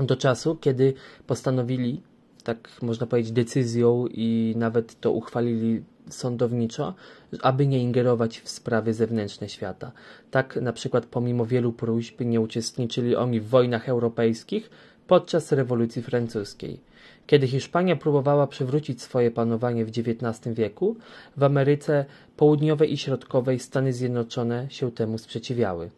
Do 0.01 0.17
czasu, 0.17 0.57
kiedy 0.57 0.95
postanowili, 1.27 2.03
tak 2.45 2.71
można 2.83 3.07
powiedzieć, 3.07 3.33
decyzją 3.33 4.07
i 4.11 4.55
nawet 4.57 5.01
to 5.01 5.13
uchwalili 5.13 5.83
sądowniczo, 6.11 6.95
aby 7.43 7.67
nie 7.67 7.83
ingerować 7.83 8.41
w 8.41 8.49
sprawy 8.49 8.95
zewnętrzne 8.95 9.49
świata. 9.49 9.93
Tak 10.31 10.57
na 10.57 10.73
przykład 10.73 11.07
pomimo 11.07 11.47
wielu 11.47 11.73
próśb 11.73 12.21
nie 12.21 12.41
uczestniczyli 12.41 13.17
oni 13.17 13.41
w 13.41 13.49
wojnach 13.49 13.89
europejskich 13.89 14.71
podczas 15.07 15.53
rewolucji 15.53 16.03
francuskiej. 16.03 16.81
Kiedy 17.27 17.47
Hiszpania 17.47 17.97
próbowała 17.97 18.47
przywrócić 18.47 19.03
swoje 19.03 19.31
panowanie 19.31 19.85
w 19.85 19.89
XIX 19.89 20.55
wieku, 20.55 20.97
w 21.37 21.43
Ameryce 21.43 22.05
Południowej 22.37 22.93
i 22.93 22.99
Środkowej 22.99 23.59
Stany 23.59 23.93
Zjednoczone 23.93 24.67
się 24.71 24.93
temu 24.93 25.19
sprzeciwiały. 25.19 25.91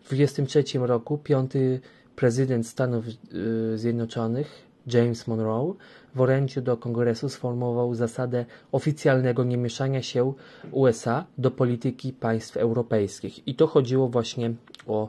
W 0.00 0.08
1923 0.08 0.78
roku 0.78 1.18
piąty 1.18 1.80
prezydent 2.16 2.66
Stanów 2.66 3.04
y, 3.08 3.78
Zjednoczonych 3.78 4.69
James 4.86 5.26
Monroe 5.26 5.74
w 6.14 6.20
orędziu 6.20 6.60
do 6.60 6.76
kongresu 6.76 7.28
sformułował 7.28 7.94
zasadę 7.94 8.44
oficjalnego 8.72 9.44
niemieszania 9.44 10.02
się 10.02 10.32
USA 10.70 11.24
do 11.38 11.50
polityki 11.50 12.12
państw 12.12 12.56
europejskich. 12.56 13.48
I 13.48 13.54
to 13.54 13.66
chodziło 13.66 14.08
właśnie 14.08 14.52
o 14.86 15.08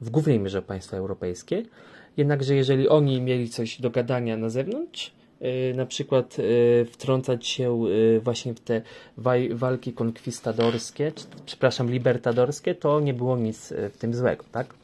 w 0.00 0.10
głównej 0.10 0.40
mierze 0.40 0.62
państwa 0.62 0.96
europejskie. 0.96 1.62
Jednakże 2.16 2.54
jeżeli 2.54 2.88
oni 2.88 3.20
mieli 3.20 3.48
coś 3.48 3.80
do 3.80 3.90
gadania 3.90 4.36
na 4.36 4.48
zewnątrz, 4.48 5.12
yy, 5.40 5.74
na 5.76 5.86
przykład 5.86 6.38
yy, 6.38 6.84
wtrącać 6.84 7.46
się 7.46 7.84
yy, 7.88 8.20
właśnie 8.20 8.54
w 8.54 8.60
te 8.60 8.82
walki 9.50 9.92
konkwistadorskie, 9.92 11.12
czy, 11.12 11.24
przepraszam, 11.46 11.90
libertadorskie, 11.90 12.74
to 12.74 13.00
nie 13.00 13.14
było 13.14 13.36
nic 13.36 13.74
w 13.92 13.98
tym 13.98 14.14
złego, 14.14 14.44
tak? 14.52 14.74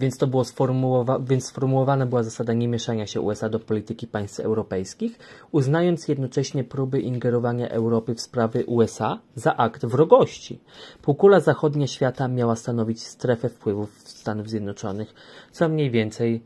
Więc 0.00 0.18
to 0.18 0.26
było 0.26 0.44
sformułowa 0.44 1.18
więc 1.18 1.46
sformułowana 1.46 2.06
była 2.06 2.22
zasada 2.22 2.52
niemieszania 2.52 3.06
się 3.06 3.20
USA 3.20 3.48
do 3.48 3.60
polityki 3.60 4.06
państw 4.06 4.40
europejskich, 4.40 5.18
uznając 5.52 6.08
jednocześnie 6.08 6.64
próby 6.64 7.00
ingerowania 7.00 7.68
Europy 7.68 8.14
w 8.14 8.20
sprawy 8.20 8.64
USA 8.66 9.20
za 9.34 9.56
akt 9.56 9.86
wrogości. 9.86 10.60
Półkula 11.02 11.40
zachodnia 11.40 11.86
świata 11.86 12.28
miała 12.28 12.56
stanowić 12.56 13.02
strefę 13.02 13.48
wpływów 13.48 13.98
Stanów 14.04 14.48
Zjednoczonych, 14.48 15.14
co 15.52 15.68
mniej 15.68 15.90
więcej 15.90 16.42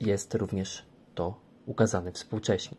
jest 0.00 0.34
również 0.34 0.82
to 1.14 1.34
ukazane 1.66 2.12
współcześnie. 2.12 2.76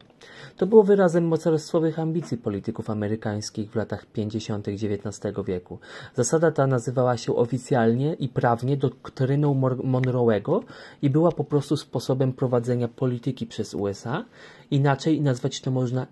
To 0.57 0.65
było 0.65 0.83
wyrazem 0.83 1.27
mocarstwowych 1.27 1.99
ambicji 1.99 2.37
polityków 2.37 2.89
amerykańskich 2.89 3.71
w 3.71 3.75
latach 3.75 4.05
50. 4.05 4.67
XIX 4.67 5.35
wieku. 5.45 5.79
Zasada 6.15 6.51
ta 6.51 6.67
nazywała 6.67 7.17
się 7.17 7.35
oficjalnie 7.35 8.13
i 8.13 8.29
prawnie 8.29 8.77
doktryną 8.77 9.61
Monroe'ego 9.83 10.63
i 11.01 11.09
była 11.09 11.31
po 11.31 11.43
prostu 11.43 11.77
sposobem 11.77 12.33
prowadzenia 12.33 12.87
polityki 12.87 13.47
przez 13.47 13.73
USA. 13.73 14.25
Inaczej 14.71 15.21
nazwać 15.21 15.61
to 15.61 15.71
można 15.71 16.07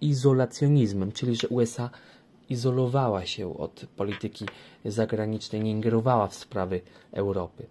izolacjonizmem, 0.00 1.12
czyli 1.12 1.36
że 1.36 1.48
USA 1.48 1.90
izolowała 2.48 3.26
się 3.26 3.58
od 3.58 3.86
polityki 3.96 4.46
zagranicznej, 4.84 5.62
nie 5.62 5.70
ingerowała 5.70 6.26
w 6.26 6.34
sprawy 6.34 6.80
Europy. 7.12 7.66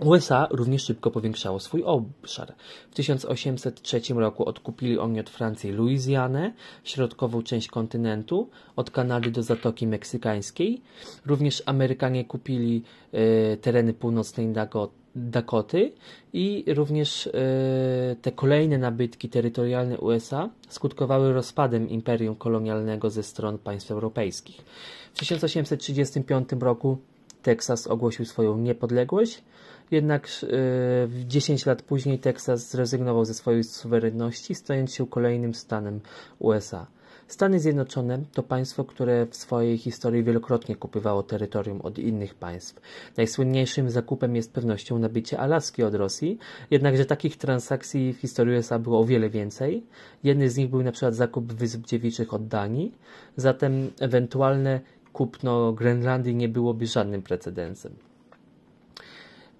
USA 0.00 0.48
również 0.50 0.84
szybko 0.84 1.10
powiększało 1.10 1.60
swój 1.60 1.82
obszar. 1.84 2.54
W 2.90 2.94
1803 2.94 4.00
roku 4.14 4.44
odkupili 4.44 4.98
oni 4.98 5.20
od 5.20 5.30
Francji 5.30 5.72
Luizjanę, 5.72 6.52
środkową 6.84 7.42
część 7.42 7.68
kontynentu, 7.68 8.48
od 8.76 8.90
Kanady 8.90 9.30
do 9.30 9.42
Zatoki 9.42 9.86
Meksykańskiej. 9.86 10.82
Również 11.26 11.62
Amerykanie 11.66 12.24
kupili 12.24 12.82
e, 13.12 13.56
tereny 13.56 13.94
północnej 13.94 14.52
Dakoty 15.16 15.92
i 16.32 16.64
również 16.74 17.26
e, 17.26 17.30
te 18.22 18.32
kolejne 18.32 18.78
nabytki 18.78 19.28
terytorialne 19.28 19.98
USA 19.98 20.50
skutkowały 20.68 21.32
rozpadem 21.32 21.88
imperium 21.88 22.36
kolonialnego 22.36 23.10
ze 23.10 23.22
stron 23.22 23.58
państw 23.58 23.90
europejskich. 23.90 24.64
W 25.14 25.18
1835 25.18 26.48
roku 26.60 26.98
Teksas 27.42 27.86
ogłosił 27.86 28.24
swoją 28.24 28.58
niepodległość, 28.58 29.42
jednak 29.90 30.28
yy, 30.42 31.24
10 31.24 31.66
lat 31.66 31.82
później 31.82 32.18
Teksas 32.18 32.70
zrezygnował 32.70 33.24
ze 33.24 33.34
swojej 33.34 33.64
suwerenności, 33.64 34.54
stając 34.54 34.94
się 34.94 35.06
kolejnym 35.06 35.54
stanem 35.54 36.00
USA. 36.38 36.86
Stany 37.28 37.60
Zjednoczone 37.60 38.18
to 38.32 38.42
państwo, 38.42 38.84
które 38.84 39.26
w 39.26 39.36
swojej 39.36 39.78
historii 39.78 40.24
wielokrotnie 40.24 40.76
kupywało 40.76 41.22
terytorium 41.22 41.80
od 41.80 41.98
innych 41.98 42.34
państw. 42.34 42.80
Najsłynniejszym 43.16 43.90
zakupem 43.90 44.36
jest 44.36 44.52
pewnością 44.52 44.98
nabycie 44.98 45.38
Alaski 45.38 45.82
od 45.82 45.94
Rosji, 45.94 46.38
jednakże 46.70 47.04
takich 47.04 47.36
transakcji 47.36 48.12
w 48.12 48.16
historii 48.16 48.56
USA 48.58 48.78
było 48.78 49.00
o 49.00 49.04
wiele 49.04 49.30
więcej. 49.30 49.86
Jedny 50.24 50.50
z 50.50 50.56
nich 50.56 50.70
był 50.70 50.82
na 50.82 50.92
przykład 50.92 51.14
zakup 51.14 51.52
Wysp 51.52 51.86
Dziewiczych 51.86 52.34
od 52.34 52.48
Danii, 52.48 52.92
zatem 53.36 53.90
ewentualne 54.00 54.80
kupno 55.12 55.72
Grenlandii 55.72 56.34
nie 56.34 56.48
byłoby 56.48 56.86
żadnym 56.86 57.22
precedensem. 57.22 57.96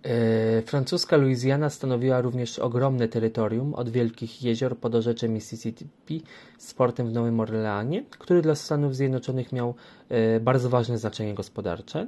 E, 0.07 0.63
francuska 0.63 1.17
Luizjana 1.17 1.71
stanowiła 1.71 2.21
również 2.21 2.59
ogromne 2.59 3.09
terytorium 3.09 3.75
od 3.75 3.91
wielkich 3.91 4.43
jezior 4.43 4.79
po 4.79 4.89
dorzeczę 4.89 5.29
Mississippi 5.29 6.23
z 6.59 6.75
portem 6.75 7.09
w 7.09 7.13
Nowym 7.13 7.41
Orleanie, 7.41 8.05
który 8.19 8.43
dla 8.43 8.55
Stanów 8.55 8.97
Zjednoczonych 8.97 9.53
miał 9.53 9.75
e, 10.09 10.41
bardzo 10.41 10.71
ważne 10.71 10.99
znaczenie 10.99 11.35
gospodarcze, 11.35 12.07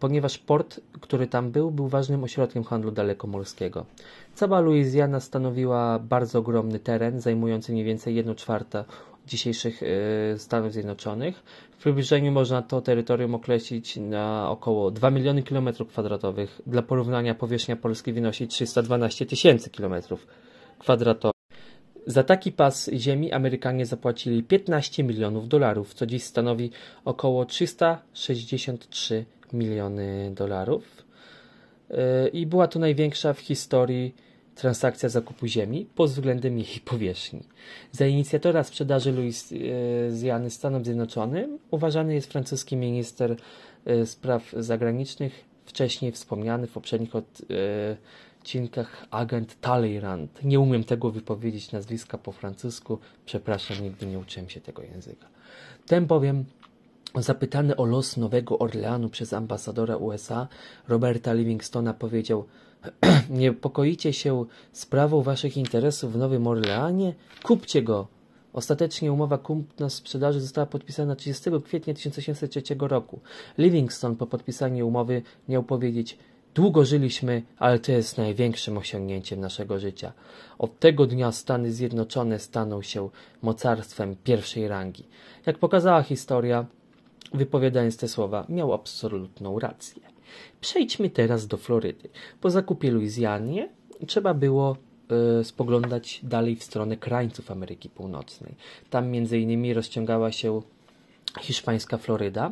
ponieważ 0.00 0.38
port, 0.38 0.80
który 1.00 1.26
tam 1.26 1.50
był, 1.50 1.70
był 1.70 1.88
ważnym 1.88 2.24
ośrodkiem 2.24 2.64
handlu 2.64 2.90
dalekomorskiego. 2.90 3.86
Cała 4.34 4.60
Luizjana 4.60 5.20
stanowiła 5.20 5.98
bardzo 5.98 6.38
ogromny 6.38 6.78
teren, 6.78 7.20
zajmujący 7.20 7.72
mniej 7.72 7.84
więcej 7.84 8.14
1 8.14 8.34
czwarta 8.34 8.84
dzisiejszych 9.26 9.82
e, 9.82 10.38
Stanów 10.38 10.72
Zjednoczonych. 10.72 11.42
W 11.70 11.76
przybliżeniu 11.76 12.32
można 12.32 12.62
to 12.62 12.80
terytorium 12.80 13.34
określić 13.34 13.96
na 13.96 14.50
około 14.50 14.90
2 14.90 15.10
miliony 15.10 15.42
kilometrów 15.42 15.88
kwadratowych. 15.88 16.60
Dla 16.66 16.82
porównania 16.82 17.34
powierzchnia 17.34 17.76
Polski 17.76 18.12
wynosi 18.12 18.48
312 18.48 19.26
tysięcy 19.26 19.70
kilometrów 19.70 20.26
kwadratowych. 20.78 21.34
Za 22.06 22.22
taki 22.22 22.52
pas 22.52 22.90
ziemi 22.92 23.32
Amerykanie 23.32 23.86
zapłacili 23.86 24.42
15 24.42 25.04
milionów 25.04 25.48
dolarów, 25.48 25.94
co 25.94 26.06
dziś 26.06 26.22
stanowi 26.22 26.70
około 27.04 27.44
363 27.44 29.24
miliony 29.52 30.30
dolarów. 30.34 31.04
E, 31.90 32.28
I 32.28 32.46
była 32.46 32.68
to 32.68 32.78
największa 32.78 33.32
w 33.32 33.38
historii 33.38 34.14
transakcja 34.54 35.08
zakupu 35.08 35.46
ziemi 35.46 35.86
pod 35.94 36.10
względem 36.10 36.58
jej 36.58 36.80
powierzchni. 36.84 37.42
Za 37.92 38.06
inicjatora 38.06 38.64
sprzedaży 38.64 39.12
Luizjany 39.12 40.50
Stanom 40.50 40.84
Zjednoczonym 40.84 41.58
uważany 41.70 42.14
jest 42.14 42.32
francuski 42.32 42.76
minister 42.76 43.36
e, 43.84 44.06
spraw 44.06 44.52
zagranicznych, 44.52 45.44
wcześniej 45.66 46.12
wspomniany 46.12 46.66
w 46.66 46.72
poprzednich 46.72 47.12
odcinkach 48.40 49.06
agent 49.10 49.60
Talleyrand. 49.60 50.44
Nie 50.44 50.60
umiem 50.60 50.84
tego 50.84 51.10
wypowiedzieć 51.10 51.72
nazwiska 51.72 52.18
po 52.18 52.32
francusku, 52.32 52.98
przepraszam, 53.26 53.82
nigdy 53.82 54.06
nie 54.06 54.18
uczyłem 54.18 54.48
się 54.48 54.60
tego 54.60 54.82
języka. 54.82 55.26
Ten 55.86 56.06
bowiem 56.06 56.44
Zapytany 57.20 57.76
o 57.76 57.84
los 57.84 58.16
Nowego 58.16 58.58
Orleanu 58.58 59.08
przez 59.08 59.32
ambasadora 59.32 59.96
USA 59.96 60.48
Roberta 60.88 61.32
Livingstona 61.32 61.94
powiedział 61.94 62.44
Niepokoicie 63.30 64.12
się 64.12 64.44
sprawą 64.72 65.22
waszych 65.22 65.56
interesów 65.56 66.12
w 66.12 66.16
Nowym 66.16 66.46
Orleanie? 66.46 67.14
Kupcie 67.42 67.82
go! 67.82 68.06
Ostatecznie 68.52 69.12
umowa 69.12 69.38
kupna-sprzedaży 69.38 70.40
została 70.40 70.66
podpisana 70.66 71.16
30 71.16 71.50
kwietnia 71.64 71.94
1803 71.94 72.62
roku. 72.78 73.20
Livingston 73.58 74.16
po 74.16 74.26
podpisaniu 74.26 74.88
umowy 74.88 75.22
miał 75.48 75.62
powiedzieć 75.62 76.18
Długo 76.54 76.84
żyliśmy, 76.84 77.42
ale 77.58 77.78
to 77.78 77.92
jest 77.92 78.18
największym 78.18 78.78
osiągnięciem 78.78 79.40
naszego 79.40 79.78
życia. 79.78 80.12
Od 80.58 80.78
tego 80.78 81.06
dnia 81.06 81.32
Stany 81.32 81.72
Zjednoczone 81.72 82.38
staną 82.38 82.82
się 82.82 83.08
mocarstwem 83.42 84.16
pierwszej 84.24 84.68
rangi. 84.68 85.04
Jak 85.46 85.58
pokazała 85.58 86.02
historia, 86.02 86.66
wypowiadając 87.32 87.96
te 87.96 88.08
słowa, 88.08 88.46
miał 88.48 88.72
absolutną 88.72 89.58
rację. 89.58 90.13
Przejdźmy 90.60 91.10
teraz 91.10 91.46
do 91.46 91.56
Florydy. 91.56 92.08
Po 92.40 92.50
zakupie 92.50 92.90
Luizjanie 92.90 93.68
trzeba 94.06 94.34
było 94.34 94.76
y, 95.40 95.44
spoglądać 95.44 96.20
dalej 96.22 96.56
w 96.56 96.64
stronę 96.64 96.96
krańców 96.96 97.50
Ameryki 97.50 97.88
Północnej. 97.88 98.54
Tam 98.90 99.08
między 99.08 99.38
innymi 99.38 99.74
rozciągała 99.74 100.32
się 100.32 100.62
hiszpańska 101.40 101.98
Floryda, 101.98 102.50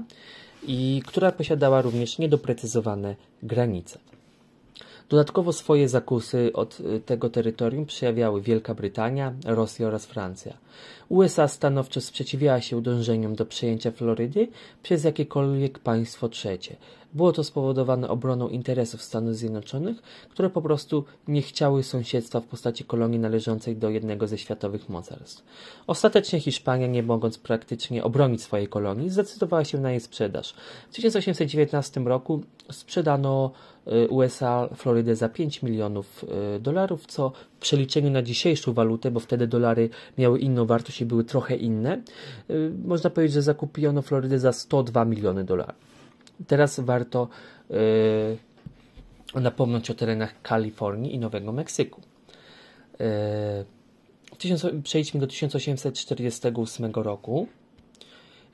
i 0.66 1.02
która 1.06 1.32
posiadała 1.32 1.82
również 1.82 2.18
niedoprecyzowane 2.18 3.16
granice. 3.42 3.98
Dodatkowo 5.08 5.52
swoje 5.52 5.88
zakusy 5.88 6.50
od 6.54 6.80
y, 6.80 7.00
tego 7.00 7.30
terytorium 7.30 7.86
przejawiały 7.86 8.42
Wielka 8.42 8.74
Brytania, 8.74 9.32
Rosja 9.44 9.86
oraz 9.86 10.06
Francja. 10.06 10.56
USA 11.12 11.48
stanowczo 11.48 12.00
sprzeciwiała 12.00 12.60
się 12.60 12.82
dążeniom 12.82 13.34
do 13.34 13.46
przejęcia 13.46 13.90
Florydy 13.90 14.48
przez 14.82 15.04
jakiekolwiek 15.04 15.78
państwo 15.78 16.28
trzecie. 16.28 16.76
Było 17.14 17.32
to 17.32 17.44
spowodowane 17.44 18.08
obroną 18.08 18.48
interesów 18.48 19.02
Stanów 19.02 19.36
Zjednoczonych, 19.36 20.02
które 20.30 20.50
po 20.50 20.62
prostu 20.62 21.04
nie 21.28 21.42
chciały 21.42 21.82
sąsiedztwa 21.82 22.40
w 22.40 22.46
postaci 22.46 22.84
kolonii 22.84 23.18
należącej 23.18 23.76
do 23.76 23.90
jednego 23.90 24.26
ze 24.26 24.38
światowych 24.38 24.88
mocarstw. 24.88 25.44
Ostatecznie 25.86 26.40
Hiszpania, 26.40 26.86
nie 26.86 27.02
mogąc 27.02 27.38
praktycznie 27.38 28.04
obronić 28.04 28.42
swojej 28.42 28.68
kolonii, 28.68 29.10
zdecydowała 29.10 29.64
się 29.64 29.78
na 29.78 29.90
jej 29.90 30.00
sprzedaż. 30.00 30.54
W 30.90 30.94
1819 30.94 32.00
roku 32.00 32.42
sprzedano 32.70 33.50
y, 33.86 34.08
USA 34.08 34.68
Florydę 34.74 35.16
za 35.16 35.28
5 35.28 35.62
milionów 35.62 36.24
y, 36.56 36.60
dolarów, 36.60 37.06
co 37.06 37.32
przeliczeniu 37.62 38.10
na 38.10 38.22
dzisiejszą 38.22 38.72
walutę, 38.72 39.10
bo 39.10 39.20
wtedy 39.20 39.46
dolary 39.46 39.90
miały 40.18 40.38
inną 40.38 40.66
wartość 40.66 41.00
i 41.00 41.06
były 41.06 41.24
trochę 41.24 41.56
inne, 41.56 42.02
y, 42.50 42.72
można 42.84 43.10
powiedzieć, 43.10 43.34
że 43.34 43.42
zakupiono 43.42 44.02
Florydę 44.02 44.38
za 44.38 44.52
102 44.52 45.04
miliony 45.04 45.44
dolarów. 45.44 45.92
Teraz 46.46 46.80
warto 46.80 47.28
yy, 49.34 49.40
napomnieć 49.40 49.90
o 49.90 49.94
terenach 49.94 50.42
Kalifornii 50.42 51.14
i 51.14 51.18
Nowego 51.18 51.52
Meksyku. 51.52 52.00
Yy, 52.98 54.82
przejdźmy 54.82 55.20
do 55.20 55.26
1848 55.26 56.92
roku. 56.94 57.46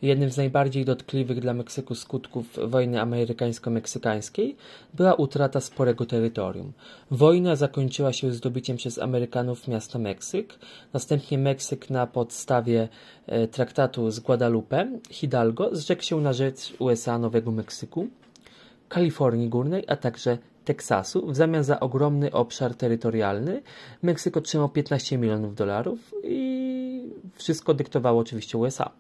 Jednym 0.03 0.31
z 0.31 0.37
najbardziej 0.37 0.85
dotkliwych 0.85 1.41
dla 1.41 1.55
Meksyku 1.55 1.95
skutków 1.95 2.59
wojny 2.65 3.01
amerykańsko-meksykańskiej 3.01 4.57
była 4.95 5.15
utrata 5.15 5.61
sporego 5.61 6.07
terytorium. 6.07 6.73
Wojna 7.11 7.57
zakończyła 7.57 8.13
się 8.13 8.33
zdobyciem 8.33 8.77
przez 8.77 8.99
Amerykanów 8.99 9.69
miasta 9.69 9.99
Meksyk, 9.99 10.59
następnie 10.93 11.39
Meksyk 11.39 11.91
na 11.91 12.07
podstawie 12.07 12.89
e, 13.27 13.49
traktatu 13.49 14.11
z 14.11 14.21
Guadalupe 14.21 14.87
Hidalgo 15.11 15.69
zrzekł 15.73 16.03
się 16.03 16.21
na 16.21 16.33
rzecz 16.33 16.75
USA 16.79 17.19
Nowego 17.19 17.51
Meksyku, 17.53 18.09
Kalifornii 18.89 19.49
Górnej, 19.49 19.85
a 19.89 19.97
także 19.97 20.39
Teksasu 20.65 21.27
w 21.27 21.37
zamian 21.37 21.65
za 21.65 21.81
ogromny 21.81 22.33
obszar 22.33 22.75
terytorialny. 22.75 23.63
Meksyk 24.03 24.37
otrzymał 24.37 24.69
15 24.69 25.19
milionów 25.19 25.55
dolarów 25.55 26.15
i 26.25 26.88
wszystko 27.35 27.75
dyktowało 27.75 28.21
oczywiście 28.21 28.59
USA. 28.59 28.91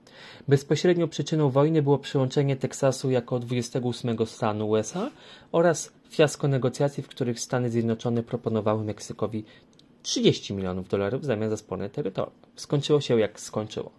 Bezpośrednią 0.48 1.08
przyczyną 1.08 1.50
wojny 1.50 1.82
było 1.82 1.98
przyłączenie 1.98 2.56
Teksasu 2.56 3.10
jako 3.10 3.38
28 3.38 4.26
stanu 4.26 4.68
USA 4.68 5.10
oraz 5.52 5.92
fiasko 6.10 6.48
negocjacji, 6.48 7.02
w 7.02 7.08
których 7.08 7.40
Stany 7.40 7.70
Zjednoczone 7.70 8.22
proponowały 8.22 8.84
Meksykowi 8.84 9.44
30 10.02 10.54
milionów 10.54 10.88
dolarów 10.88 11.22
w 11.22 11.24
zamian 11.24 11.50
za 11.50 11.56
sporne 11.56 11.90
terytorium. 11.90 12.34
Skończyło 12.56 13.00
się 13.00 13.20
jak 13.20 13.40
skończyło. 13.40 13.90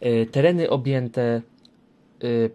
E, 0.00 0.26
tereny 0.26 0.70
objęte 0.70 1.42
e, 2.22 2.50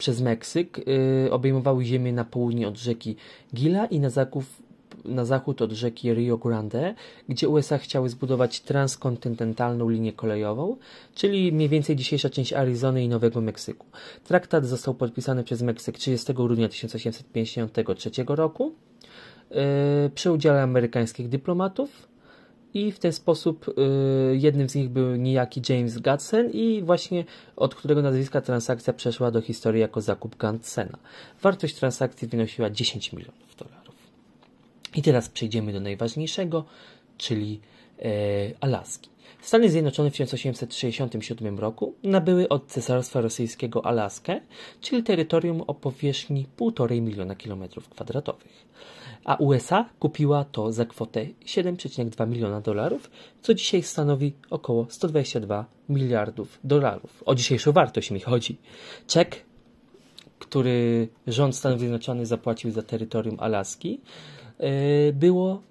przez 0.00 0.20
Meksyk 0.20 0.78
y, 0.78 1.32
obejmowały 1.32 1.84
ziemię 1.84 2.12
na 2.12 2.24
południe 2.24 2.68
od 2.68 2.78
rzeki 2.78 3.16
Gila 3.54 3.86
i 3.86 4.00
na, 4.00 4.10
zaków, 4.10 4.62
na 5.04 5.24
zachód 5.24 5.62
od 5.62 5.72
rzeki 5.72 6.14
Rio 6.14 6.38
Grande, 6.38 6.94
gdzie 7.28 7.48
USA 7.48 7.78
chciały 7.78 8.08
zbudować 8.08 8.60
transkontynentalną 8.60 9.88
linię 9.88 10.12
kolejową, 10.12 10.76
czyli 11.14 11.52
mniej 11.52 11.68
więcej 11.68 11.96
dzisiejsza 11.96 12.30
część 12.30 12.52
Arizony 12.52 13.04
i 13.04 13.08
Nowego 13.08 13.40
Meksyku. 13.40 13.86
Traktat 14.24 14.66
został 14.66 14.94
podpisany 14.94 15.44
przez 15.44 15.62
Meksyk 15.62 15.98
30 15.98 16.34
grudnia 16.34 16.68
1853 16.68 18.10
roku 18.26 18.74
y, 20.06 20.10
przy 20.10 20.32
udziale 20.32 20.62
amerykańskich 20.62 21.28
dyplomatów 21.28 22.10
i 22.74 22.92
w 22.92 22.98
ten 22.98 23.12
sposób 23.12 23.68
y, 23.68 23.72
jednym 24.36 24.68
z 24.68 24.74
nich 24.74 24.88
był 24.88 25.16
niejaki 25.16 25.62
James 25.68 25.98
Gadsden 25.98 26.50
i 26.50 26.82
właśnie 26.82 27.24
od 27.56 27.74
którego 27.74 28.02
nazwiska 28.02 28.40
transakcja 28.40 28.92
przeszła 28.92 29.30
do 29.30 29.40
historii 29.40 29.80
jako 29.80 30.00
zakup 30.00 30.36
Gadsena. 30.36 30.98
Wartość 31.42 31.74
transakcji 31.74 32.28
wynosiła 32.28 32.70
10 32.70 33.12
milionów 33.12 33.56
dolarów. 33.58 33.79
I 34.94 35.02
teraz 35.02 35.28
przejdziemy 35.28 35.72
do 35.72 35.80
najważniejszego, 35.80 36.64
czyli 37.18 37.60
e, 37.98 38.10
Alaski. 38.60 39.10
Stany 39.40 39.70
Zjednoczone 39.70 40.10
w 40.10 40.12
1867 40.12 41.58
roku 41.58 41.94
nabyły 42.02 42.48
od 42.48 42.66
Cesarstwa 42.66 43.20
Rosyjskiego 43.20 43.86
Alaskę, 43.86 44.40
czyli 44.80 45.02
terytorium 45.02 45.60
o 45.60 45.74
powierzchni 45.74 46.46
1,5 46.58 47.00
miliona 47.02 47.36
kilometrów 47.36 47.88
kwadratowych 47.88 48.70
a 49.24 49.36
USA 49.36 49.88
kupiła 49.98 50.44
to 50.44 50.72
za 50.72 50.84
kwotę 50.84 51.26
7,2 51.44 52.28
miliona 52.28 52.60
dolarów, 52.60 53.10
co 53.42 53.54
dzisiaj 53.54 53.82
stanowi 53.82 54.32
około 54.50 54.86
122 54.90 55.64
miliardów 55.88 56.58
dolarów. 56.64 57.22
O 57.26 57.34
dzisiejszą 57.34 57.72
wartość 57.72 58.10
mi 58.10 58.20
chodzi. 58.20 58.58
Czek, 59.06 59.44
który 60.38 61.08
rząd 61.26 61.56
Stanów 61.56 61.78
Zjednoczonych 61.78 62.26
zapłacił 62.26 62.70
za 62.70 62.82
terytorium 62.82 63.36
Alaski, 63.40 64.00
było 65.12 65.62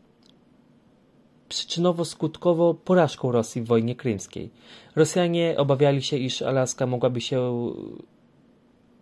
przyczynowo-skutkowo 1.49 2.73
porażką 2.73 3.31
Rosji 3.31 3.61
w 3.61 3.67
wojnie 3.67 3.95
krymskiej. 3.95 4.49
Rosjanie 4.95 5.55
obawiali 5.57 6.01
się, 6.01 6.17
iż 6.17 6.41
Alaska 6.41 6.85
mogłaby 6.85 7.21
się 7.21 7.71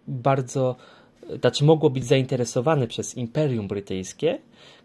bardzo 0.08 0.76
znaczy 1.39 1.63
mogło 1.63 1.89
być 1.89 2.06
zainteresowane 2.06 2.88
przez 2.88 3.17
Imperium 3.17 3.67
Brytyjskie, 3.67 4.39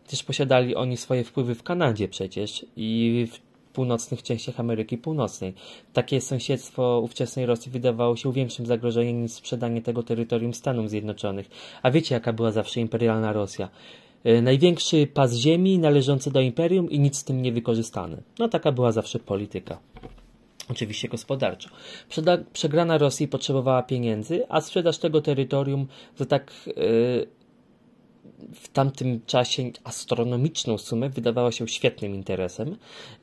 gdyż 0.08 0.22
posiadali 0.22 0.74
oni 0.76 0.96
swoje 0.96 1.24
wpływy 1.24 1.54
w 1.54 1.62
Kanadzie 1.62 2.08
przecież 2.08 2.66
i 2.76 3.26
w 3.32 3.38
północnych 3.72 4.22
częściach 4.22 4.60
Ameryki 4.60 4.98
Północnej. 4.98 5.54
Takie 5.92 6.20
sąsiedztwo 6.20 7.00
ówczesnej 7.00 7.46
Rosji 7.46 7.72
wydawało 7.72 8.16
się 8.16 8.32
większym 8.32 8.66
zagrożeniem 8.66 9.22
niż 9.22 9.32
sprzedanie 9.32 9.82
tego 9.82 10.02
terytorium 10.02 10.54
Stanom 10.54 10.88
Zjednoczonych. 10.88 11.50
A 11.82 11.90
wiecie, 11.90 12.14
jaka 12.14 12.32
była 12.32 12.50
zawsze 12.50 12.80
imperialna 12.80 13.32
Rosja? 13.32 13.68
E, 14.24 14.42
największy 14.42 15.06
pas 15.06 15.34
ziemi 15.34 15.78
należący 15.78 16.30
do 16.30 16.40
imperium 16.40 16.90
i 16.90 17.00
nic 17.00 17.16
z 17.16 17.24
tym 17.24 17.42
nie 17.42 17.52
wykorzystane. 17.52 18.22
No 18.38 18.48
taka 18.48 18.72
była 18.72 18.92
zawsze 18.92 19.18
polityka. 19.18 19.78
Oczywiście 20.70 21.08
gospodarczo. 21.08 21.70
Przegrana 22.52 22.98
Rosji 22.98 23.28
potrzebowała 23.28 23.82
pieniędzy, 23.82 24.42
a 24.48 24.60
sprzedaż 24.60 24.98
tego 24.98 25.20
terytorium 25.20 25.86
za 26.16 26.26
tak 26.26 26.52
yy, 26.66 27.26
w 28.54 28.68
tamtym 28.68 29.20
czasie 29.26 29.70
astronomiczną 29.84 30.78
sumę 30.78 31.08
wydawała 31.08 31.52
się 31.52 31.68
świetnym 31.68 32.14
interesem, 32.14 32.76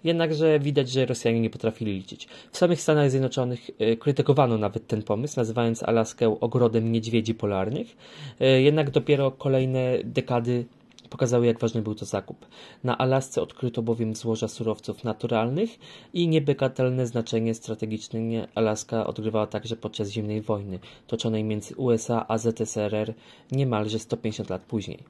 jednakże 0.03 0.59
widać, 0.59 0.89
że 0.89 1.05
Rosjanie 1.05 1.41
nie 1.41 1.49
potrafili 1.49 1.93
liczyć. 1.93 2.27
W 2.51 2.57
samych 2.57 2.81
Stanach 2.81 3.12
Zjednoczonych 3.12 3.69
e, 3.79 3.95
krytykowano 3.95 4.57
nawet 4.57 4.88
ten 4.88 5.03
pomysł, 5.03 5.39
nazywając 5.39 5.83
Alaskę 5.83 6.39
ogrodem 6.39 6.91
niedźwiedzi 6.91 7.35
polarnych, 7.35 7.97
e, 8.39 8.62
jednak 8.62 8.89
dopiero 8.89 9.31
kolejne 9.31 9.97
dekady 10.03 10.65
pokazały, 11.09 11.45
jak 11.45 11.59
ważny 11.59 11.81
był 11.81 11.95
to 11.95 12.05
zakup. 12.05 12.45
Na 12.83 12.97
Alasce 12.97 13.41
odkryto 13.41 13.81
bowiem 13.81 14.15
złoża 14.15 14.47
surowców 14.47 15.03
naturalnych 15.03 15.79
i 16.13 16.27
niebagatelne 16.27 17.07
znaczenie 17.07 17.53
strategiczne 17.53 18.19
Alaska 18.55 19.07
odgrywała 19.07 19.47
także 19.47 19.75
podczas 19.75 20.09
zimnej 20.09 20.41
wojny, 20.41 20.79
toczonej 21.07 21.43
między 21.43 21.75
USA 21.75 22.25
a 22.27 22.37
ZSRR 22.37 23.13
niemalże 23.51 23.99
150 23.99 24.49
lat 24.49 24.61
później. 24.61 25.03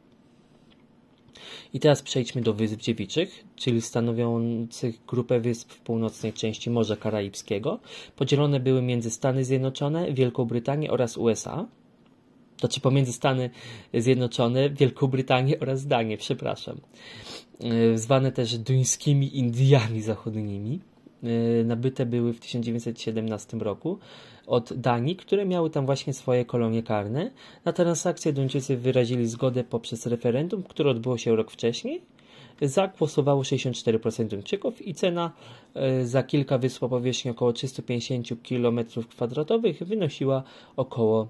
I 1.74 1.80
teraz 1.80 2.02
przejdźmy 2.02 2.42
do 2.42 2.54
Wysp 2.54 2.82
Dziewiczych, 2.82 3.46
czyli 3.56 3.82
stanowiących 3.82 5.06
grupę 5.06 5.40
wysp 5.40 5.72
w 5.72 5.80
północnej 5.80 6.34
części 6.34 6.70
Morza 6.70 6.96
Karaibskiego. 6.96 7.80
Podzielone 8.16 8.60
były 8.60 8.82
między 8.82 9.12
Stany 9.12 9.46
Zjednoczone, 9.46 10.14
Wielką 10.14 10.46
Brytanię 10.46 10.92
oraz 10.92 11.18
USA 11.18 11.66
to 12.60 12.68
czy 12.68 12.82
pomiędzy 12.82 13.14
Stany 13.14 13.50
Zjednoczone, 13.94 14.70
Wielką 14.70 15.08
Brytanię 15.08 15.60
oraz 15.60 15.88
Danię, 15.88 16.18
przepraszam. 16.18 16.78
E, 17.64 17.98
zwane 17.98 18.32
też 18.32 18.58
duńskimi 18.58 19.38
Indiami 19.38 20.02
Zachodnimi. 20.02 20.80
E, 21.24 21.64
nabyte 21.64 22.06
były 22.06 22.34
w 22.34 22.40
1917 22.40 23.58
roku 23.58 24.00
od 24.48 24.74
Danii, 24.74 25.16
które 25.16 25.46
miały 25.46 25.70
tam 25.70 25.86
właśnie 25.86 26.14
swoje 26.14 26.46
kolonie 26.46 26.84
karne. 26.84 27.32
Na 27.66 27.74
transakcję 27.74 28.34
Duńczycy 28.34 28.78
wyrazili 28.78 29.28
zgodę 29.28 29.64
poprzez 29.64 30.06
referendum, 30.06 30.64
które 30.64 30.90
odbyło 30.90 31.18
się 31.18 31.36
rok 31.36 31.52
wcześniej. 31.52 32.02
Za 32.62 32.88
głosowało 32.88 33.42
64% 33.42 34.28
Duńczyków 34.28 34.88
i 34.88 34.94
cena 34.94 35.32
e, 35.74 36.06
za 36.06 36.24
kilka 36.24 36.58
wysp 36.58 36.84
o 36.84 36.90
powierzchni 36.90 37.32
około 37.32 37.54
350 37.54 38.28
km2 38.28 39.86
wynosiła 39.86 40.44
około 40.76 41.28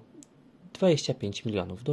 25 0.72 1.44
milionów 1.44 1.84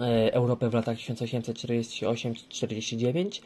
e, 0.00 0.34
Europę 0.34 0.70
w 0.70 0.74
latach 0.74 0.96
1848-49 0.96 3.40
E, 3.40 3.42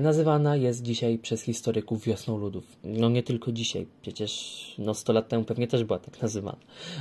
nazywana 0.00 0.56
jest 0.56 0.82
dzisiaj 0.82 1.18
przez 1.18 1.42
historyków 1.42 2.04
wiosną 2.04 2.38
ludów. 2.38 2.64
No 2.84 3.08
nie 3.08 3.22
tylko 3.22 3.52
dzisiaj, 3.52 3.86
przecież 4.02 4.74
no 4.78 4.94
100 4.94 5.12
lat 5.12 5.28
temu 5.28 5.44
pewnie 5.44 5.66
też 5.66 5.84
była 5.84 5.98
tak 5.98 6.22
nazywana. 6.22 6.58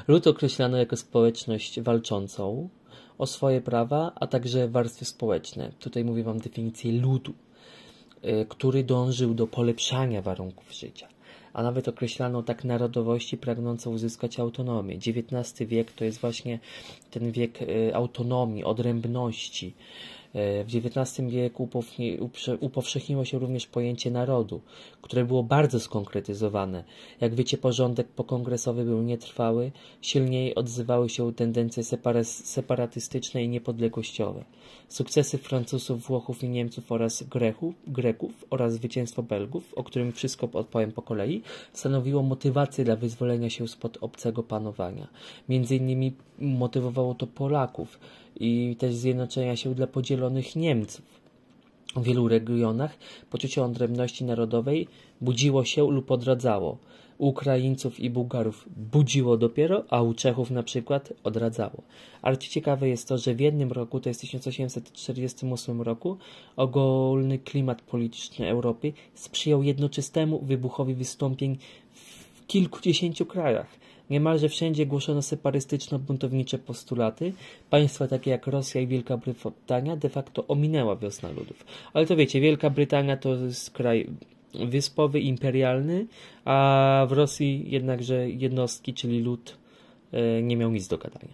Lud 0.07 0.27
określano 0.27 0.77
jako 0.77 0.97
społeczność 0.97 1.81
walczącą 1.81 2.69
o 3.17 3.27
swoje 3.27 3.61
prawa, 3.61 4.11
a 4.15 4.27
także 4.27 4.67
warstwy 4.67 5.05
społeczne. 5.05 5.71
Tutaj 5.79 6.03
mówię 6.03 6.23
Wam 6.23 6.39
definicję 6.39 6.91
ludu, 6.91 7.33
e, 8.21 8.45
który 8.45 8.83
dążył 8.83 9.33
do 9.33 9.47
polepszania 9.47 10.21
warunków 10.21 10.73
życia. 10.73 11.07
A 11.53 11.63
nawet 11.63 11.87
określano 11.87 12.43
tak 12.43 12.63
narodowości 12.63 13.37
pragnące 13.37 13.89
uzyskać 13.89 14.39
autonomię. 14.39 14.95
XIX 14.95 15.69
wiek 15.69 15.91
to 15.91 16.05
jest 16.05 16.19
właśnie 16.19 16.59
ten 17.11 17.31
wiek 17.31 17.59
e, 17.61 17.95
autonomii, 17.95 18.63
odrębności, 18.63 19.73
E, 20.20 20.20
w 20.33 20.65
XIX 20.67 21.29
wieku 21.29 21.69
upowszechniło 22.59 23.25
się 23.25 23.39
również 23.39 23.67
pojęcie 23.67 24.11
narodu, 24.11 24.61
które 25.01 25.25
było 25.25 25.43
bardzo 25.43 25.79
skonkretyzowane. 25.79 26.83
Jak 27.21 27.35
wiecie, 27.35 27.57
porządek 27.57 28.07
pokongresowy 28.07 28.83
był 28.83 29.01
nietrwały, 29.01 29.71
silniej 30.01 30.55
odzywały 30.55 31.09
się 31.09 31.33
tendencje 31.33 31.83
separatystyczne 32.23 33.43
i 33.43 33.49
niepodległościowe. 33.49 34.43
Sukcesy 34.87 35.37
Francuzów, 35.37 36.07
Włochów 36.07 36.43
i 36.43 36.49
Niemców 36.49 36.91
oraz 36.91 37.23
Grechów, 37.23 37.75
Greków 37.87 38.45
oraz 38.49 38.73
zwycięstwo 38.73 39.23
Belgów, 39.23 39.73
o 39.73 39.83
którym 39.83 40.11
wszystko 40.11 40.49
odpowiem 40.53 40.91
po 40.91 41.01
kolei, 41.01 41.41
stanowiło 41.73 42.23
motywację 42.23 42.85
dla 42.85 42.95
wyzwolenia 42.95 43.49
się 43.49 43.67
spod 43.67 43.97
obcego 44.01 44.43
panowania. 44.43 45.07
Między 45.49 45.75
innymi 45.75 46.13
motywowało 46.39 47.15
to 47.15 47.27
Polaków, 47.27 47.99
i 48.41 48.75
też 48.75 48.95
zjednoczenia 48.95 49.55
się 49.55 49.75
dla 49.75 49.87
podzielonych 49.87 50.55
Niemców. 50.55 51.05
W 51.95 52.03
wielu 52.03 52.27
regionach 52.27 52.97
poczucie 53.29 53.63
odrębności 53.63 54.23
narodowej 54.23 54.87
budziło 55.21 55.65
się 55.65 55.91
lub 55.91 56.11
odradzało. 56.11 56.77
U 57.17 57.27
Ukraińców 57.27 57.99
i 57.99 58.09
Bułgarów 58.09 58.65
budziło 58.91 59.37
dopiero, 59.37 59.83
a 59.89 60.01
u 60.01 60.13
Czechów 60.13 60.51
na 60.51 60.63
przykład 60.63 61.13
odradzało. 61.23 61.81
Ale 62.21 62.37
ciekawe 62.37 62.89
jest 62.89 63.07
to, 63.07 63.17
że 63.17 63.35
w 63.35 63.39
jednym 63.39 63.71
roku, 63.71 63.99
to 63.99 64.09
jest 64.09 64.21
1848 64.21 65.81
roku, 65.81 66.17
ogólny 66.55 67.39
klimat 67.39 67.81
polityczny 67.81 68.49
Europy 68.49 68.93
sprzyjał 69.13 69.63
jednoczystemu 69.63 70.39
wybuchowi 70.39 70.93
wystąpień 70.93 71.57
w 71.93 72.47
kilkudziesięciu 72.47 73.25
krajach. 73.25 73.80
Niemalże 74.11 74.49
wszędzie 74.49 74.85
głoszono 74.85 75.19
separystyczno-buntownicze 75.19 76.57
postulaty. 76.57 77.33
Państwa 77.69 78.07
takie 78.07 78.31
jak 78.31 78.47
Rosja 78.47 78.81
i 78.81 78.87
Wielka 78.87 79.17
Brytania 79.17 79.95
de 79.97 80.09
facto 80.09 80.47
ominęła 80.47 80.95
wiosna 80.95 81.29
ludów. 81.29 81.65
Ale 81.93 82.05
to 82.05 82.15
wiecie, 82.15 82.41
Wielka 82.41 82.69
Brytania 82.69 83.17
to 83.17 83.35
jest 83.35 83.71
kraj 83.71 84.09
wyspowy, 84.53 85.19
imperialny, 85.19 86.07
a 86.45 87.05
w 87.09 87.11
Rosji 87.11 87.65
jednakże 87.67 88.29
jednostki, 88.29 88.93
czyli 88.93 89.19
lud, 89.19 89.57
e, 90.11 90.41
nie 90.41 90.57
miał 90.57 90.71
nic 90.71 90.87
do 90.87 90.97
gadania. 90.97 91.33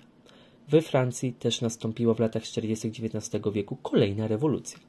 We 0.70 0.82
Francji 0.82 1.34
też 1.34 1.62
nastąpiła 1.62 2.13
w 2.13 2.20
latach 2.20 2.44
40. 2.44 2.88
XIX 2.88 3.44
wieku 3.54 3.76
kolejna 3.76 4.28
rewolucja. 4.28 4.80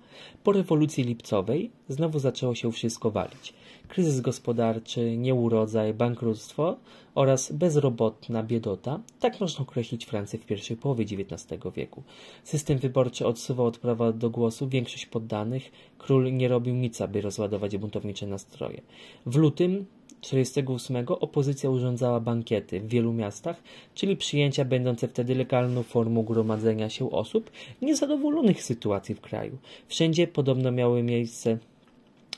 Po 0.44 0.53
rewolucji 0.53 1.05
lipcowej 1.05 1.70
znowu 1.88 2.18
zaczęło 2.18 2.55
się 2.55 2.72
wszystko 2.72 3.11
walić 3.11 3.55
kryzys 3.88 4.20
gospodarczy, 4.20 5.16
nieurodzaj, 5.16 5.94
bankructwo 5.94 6.77
oraz 7.14 7.53
bezrobotna 7.53 8.42
biedota, 8.42 9.01
tak 9.20 9.40
można 9.40 9.62
określić 9.62 10.05
Francję 10.05 10.38
w 10.38 10.46
pierwszej 10.46 10.77
połowie 10.77 11.05
XIX 11.05 11.61
wieku. 11.77 12.03
System 12.44 12.79
wyborczy 12.79 13.27
odsuwał 13.27 13.66
od 13.66 13.79
prawa 13.79 14.12
do 14.12 14.31
głosu 14.31 14.68
większość 14.68 15.07
poddanych, 15.07 15.72
król 15.98 16.37
nie 16.37 16.48
robił 16.48 16.74
nic, 16.74 17.01
aby 17.01 17.20
rozładować 17.20 17.77
buntownicze 17.77 18.27
nastroje. 18.27 18.81
W 19.27 19.37
lutym 19.37 19.87
1948 20.20 21.07
opozycja 21.20 21.70
urządzała 21.70 22.20
bankiety 22.20 22.81
w 22.81 22.88
wielu 22.88 23.12
miastach, 23.12 23.62
czyli 23.94 24.16
przyjęcia 24.16 24.64
będące 24.64 25.09
wtedy 25.09 25.35
legalną 25.35 25.83
formą 25.83 26.22
gromadzenia 26.22 26.90
się 26.90 27.11
osób 27.11 27.51
niezadowolonych 27.83 28.62
z 28.62 28.66
sytuacji 28.66 29.14
w 29.14 29.20
kraju. 29.20 29.59
Wszędzie 29.88 30.27
podobno 30.27 30.72
miały 30.72 31.03
miejsce 31.03 31.59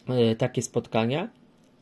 e, 0.08 0.36
takie 0.36 0.62
spotkania, 0.62 1.28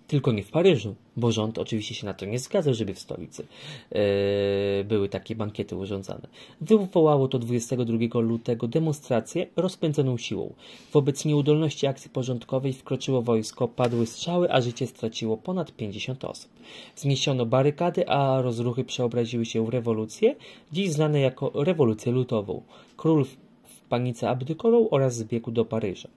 tylko 0.08 0.32
nie 0.32 0.42
w 0.42 0.50
Paryżu, 0.50 0.94
bo 1.16 1.32
rząd 1.32 1.58
oczywiście 1.58 1.94
się 1.94 2.06
na 2.06 2.14
to 2.14 2.26
nie 2.26 2.38
zgadzał, 2.38 2.74
żeby 2.74 2.94
w 2.94 2.98
stolicy 2.98 3.46
e, 3.92 4.84
były 4.84 5.08
takie 5.08 5.36
bankiety 5.36 5.76
urządzane. 5.76 6.28
Wywołało 6.60 7.28
to 7.28 7.38
22 7.38 8.20
lutego 8.20 8.68
demonstrację 8.68 9.46
rozpędzoną 9.56 10.16
siłą. 10.16 10.52
Wobec 10.92 11.24
nieudolności 11.24 11.86
akcji 11.86 12.10
porządkowej 12.10 12.72
wkroczyło 12.72 13.22
wojsko, 13.22 13.68
padły 13.68 14.06
strzały, 14.06 14.52
a 14.52 14.60
życie 14.60 14.86
straciło 14.86 15.36
ponad 15.36 15.72
50 15.72 16.24
osób. 16.24 16.50
Zniesiono 16.96 17.46
barykady, 17.46 18.08
a 18.08 18.42
rozruchy 18.42 18.84
przeobraziły 18.84 19.46
się 19.46 19.66
w 19.66 19.68
rewolucję, 19.68 20.36
dziś 20.72 20.90
znane 20.90 21.20
jako 21.20 21.52
rewolucję 21.54 22.12
lutową. 22.12 22.62
Król 22.96 23.24
w 23.24 23.36
panice 23.88 24.30
abdykował 24.30 24.88
oraz 24.90 25.16
zbiegł 25.16 25.50
do 25.50 25.64
Paryża. 25.64 26.08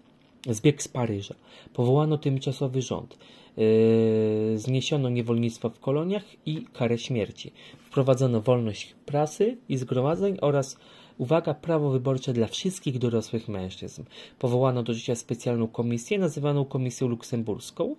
Zbiegł 0.49 0.81
z 0.81 0.87
Paryża. 0.87 1.35
Powołano 1.73 2.17
tymczasowy 2.17 2.81
rząd. 2.81 3.17
Yy, 3.57 4.57
zniesiono 4.57 5.09
niewolnictwo 5.09 5.69
w 5.69 5.79
koloniach 5.79 6.23
i 6.45 6.65
karę 6.73 6.97
śmierci. 6.97 7.51
Wprowadzono 7.79 8.41
wolność 8.41 8.95
prasy 9.05 9.57
i 9.69 9.77
zgromadzeń 9.77 10.37
oraz 10.41 10.77
uwaga, 11.17 11.53
prawo 11.53 11.89
wyborcze 11.89 12.33
dla 12.33 12.47
wszystkich 12.47 12.97
dorosłych 12.99 13.47
mężczyzn. 13.47 14.03
Powołano 14.39 14.83
do 14.83 14.93
życia 14.93 15.15
specjalną 15.15 15.67
komisję 15.67 16.19
nazywaną 16.19 16.65
Komisją 16.65 17.07
Luksemburską 17.07 17.95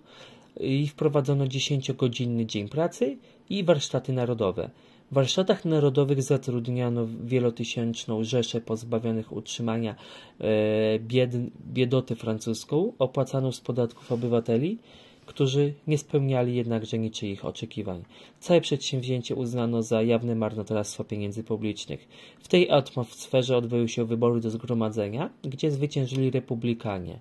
i 0.59 0.87
wprowadzono 0.87 1.45
10-godzinny 1.45 2.45
dzień 2.45 2.69
pracy 2.69 3.17
i 3.49 3.63
warsztaty 3.63 4.13
narodowe. 4.13 4.69
W 5.13 5.15
warsztatach 5.15 5.65
narodowych 5.65 6.23
zatrudniano 6.23 7.07
wielotysięczną 7.23 8.23
rzeszę 8.23 8.61
pozbawionych 8.61 9.31
utrzymania 9.31 9.95
e, 10.39 10.99
bied, 10.99 11.31
biedotę 11.73 12.15
francuską, 12.15 12.93
opłacaną 12.99 13.51
z 13.51 13.61
podatków 13.61 14.11
obywateli, 14.11 14.77
którzy 15.25 15.73
nie 15.87 15.97
spełniali 15.97 16.55
jednakże 16.55 16.99
niczyich 16.99 17.45
oczekiwań. 17.45 18.03
Całe 18.39 18.61
przedsięwzięcie 18.61 19.35
uznano 19.35 19.83
za 19.83 20.01
jawne 20.01 20.35
marnotrawstwo 20.35 21.03
pieniędzy 21.03 21.43
publicznych. 21.43 22.07
W 22.39 22.47
tej 22.47 22.71
atmosferze 22.71 23.57
odbyły 23.57 23.89
się 23.89 24.05
wybory 24.05 24.41
do 24.41 24.49
zgromadzenia, 24.49 25.29
gdzie 25.43 25.71
zwyciężyli 25.71 26.31
republikanie. 26.31 27.19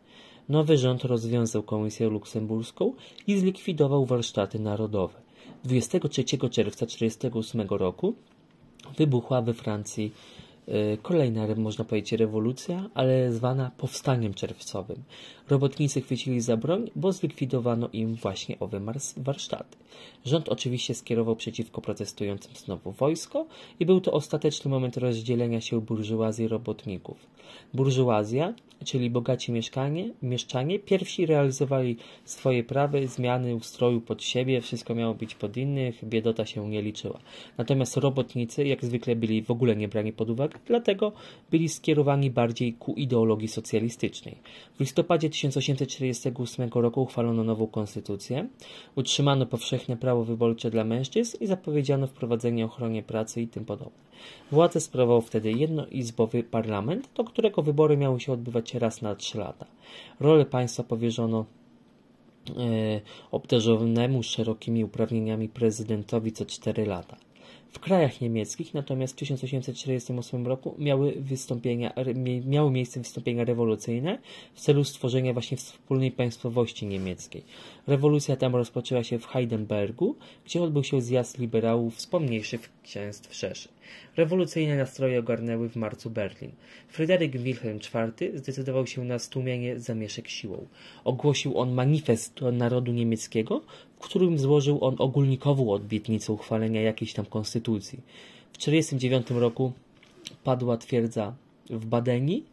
Nowy 0.48 0.78
rząd 0.78 1.04
rozwiązał 1.04 1.62
Komisję 1.62 2.08
Luksemburską 2.08 2.92
i 3.26 3.38
zlikwidował 3.38 4.06
warsztaty 4.06 4.58
narodowe. 4.58 5.31
23 5.64 6.24
czerwca 6.24 6.86
1948 6.86 7.68
roku 7.68 8.14
wybuchła 8.96 9.42
we 9.42 9.54
Francji 9.54 10.12
kolejna, 11.02 11.46
można 11.56 11.84
powiedzieć, 11.84 12.12
rewolucja, 12.12 12.90
ale 12.94 13.32
zwana 13.32 13.70
powstaniem 13.76 14.34
czerwcowym. 14.34 15.02
Robotnicy 15.50 16.00
chwycili 16.00 16.40
za 16.40 16.56
broń, 16.56 16.90
bo 16.96 17.12
zlikwidowano 17.12 17.88
im 17.92 18.14
właśnie 18.14 18.58
owe 18.60 18.80
warsztaty. 19.16 19.76
Rząd 20.24 20.48
oczywiście 20.48 20.94
skierował 20.94 21.36
przeciwko 21.36 21.80
protestującym 21.80 22.56
znowu 22.56 22.92
wojsko 22.92 23.46
i 23.80 23.86
był 23.86 24.00
to 24.00 24.12
ostateczny 24.12 24.70
moment 24.70 24.96
rozdzielenia 24.96 25.60
się 25.60 25.80
burżuazji 25.80 26.48
robotników. 26.48 27.26
Burżuazja, 27.74 28.54
czyli 28.84 29.10
bogaci 29.10 29.52
mieszkanie, 29.52 30.10
mieszczanie, 30.22 30.78
pierwsi 30.78 31.26
realizowali 31.26 31.96
swoje 32.24 32.64
prawy, 32.64 33.08
zmiany 33.08 33.54
ustroju 33.54 34.00
pod 34.00 34.22
siebie, 34.22 34.60
wszystko 34.60 34.94
miało 34.94 35.14
być 35.14 35.34
pod 35.34 35.56
innych, 35.56 36.04
biedota 36.04 36.46
się 36.46 36.68
nie 36.68 36.82
liczyła. 36.82 37.18
Natomiast 37.58 37.96
robotnicy, 37.96 38.64
jak 38.64 38.84
zwykle, 38.84 39.16
byli 39.16 39.42
w 39.42 39.50
ogóle 39.50 39.76
nie 39.76 39.88
brani 39.88 40.12
pod 40.12 40.30
uwagę, 40.30 40.51
dlatego 40.66 41.12
byli 41.50 41.68
skierowani 41.68 42.30
bardziej 42.30 42.72
ku 42.72 42.94
ideologii 42.94 43.48
socjalistycznej. 43.48 44.36
W 44.76 44.80
listopadzie 44.80 45.30
1848 45.30 46.70
roku 46.74 47.02
uchwalono 47.02 47.44
nową 47.44 47.66
konstytucję, 47.66 48.48
utrzymano 48.96 49.46
powszechne 49.46 49.96
prawo 49.96 50.24
wyborcze 50.24 50.70
dla 50.70 50.84
mężczyzn 50.84 51.36
i 51.40 51.46
zapowiedziano 51.46 52.06
wprowadzenie 52.06 52.64
ochrony 52.64 53.02
pracy 53.02 53.42
i 53.42 53.48
tym 53.48 53.64
podobne. 53.64 54.02
Władzę 54.52 54.80
sprawował 54.80 55.22
wtedy 55.22 55.52
jednoizbowy 55.52 56.42
parlament, 56.42 57.08
do 57.14 57.24
którego 57.24 57.62
wybory 57.62 57.96
miały 57.96 58.20
się 58.20 58.32
odbywać 58.32 58.74
raz 58.74 59.02
na 59.02 59.14
trzy 59.14 59.38
lata. 59.38 59.66
Rolę 60.20 60.44
państwa 60.44 60.82
powierzono 60.82 61.44
e, 62.48 63.00
obdarzonemu 63.30 64.22
szerokimi 64.22 64.84
uprawnieniami 64.84 65.48
prezydentowi 65.48 66.32
co 66.32 66.46
cztery 66.46 66.86
lata. 66.86 67.16
W 67.72 67.78
krajach 67.78 68.20
niemieckich 68.20 68.74
natomiast 68.74 69.14
w 69.14 69.16
1848 69.16 70.46
roku 70.46 70.74
miały, 70.78 71.12
wystąpienia, 71.12 71.92
miały 72.46 72.70
miejsce 72.70 73.00
wystąpienia 73.00 73.44
rewolucyjne 73.44 74.18
w 74.54 74.60
celu 74.60 74.84
stworzenia 74.84 75.32
właśnie 75.32 75.56
wspólnej 75.56 76.10
państwowości 76.10 76.86
niemieckiej. 76.86 77.44
Rewolucja 77.86 78.36
tam 78.36 78.56
rozpoczęła 78.56 79.04
się 79.04 79.18
w 79.18 79.26
Heidelbergu, 79.26 80.16
gdzie 80.44 80.62
odbył 80.62 80.84
się 80.84 81.02
zjazd 81.02 81.38
liberałów 81.38 82.00
z 82.00 82.06
pomniejszych 82.06 82.70
księstw 82.82 83.34
Rzeszy. 83.34 83.68
Rewolucyjne 84.16 84.76
nastroje 84.76 85.18
ogarnęły 85.18 85.68
w 85.68 85.76
marcu 85.76 86.10
Berlin. 86.10 86.52
Fryderyk 86.88 87.36
Wilhelm 87.36 87.78
IV 87.78 88.38
zdecydował 88.38 88.86
się 88.86 89.04
na 89.04 89.18
stłumienie 89.18 89.80
zamieszek 89.80 90.28
siłą. 90.28 90.66
Ogłosił 91.04 91.58
on 91.58 91.72
manifest 91.72 92.40
narodu 92.52 92.92
niemieckiego, 92.92 93.62
w 93.96 94.04
którym 94.04 94.38
złożył 94.38 94.84
on 94.84 94.96
ogólnikową 94.98 95.72
obietnicę 95.72 96.32
uchwalenia 96.32 96.82
jakiejś 96.82 97.12
tam 97.12 97.26
konstytucji. 97.26 98.00
W 98.52 98.58
1949 98.58 99.40
roku 99.40 99.72
padła 100.44 100.76
twierdza 100.76 101.34
w 101.70 101.86
Badeni, 101.86 102.44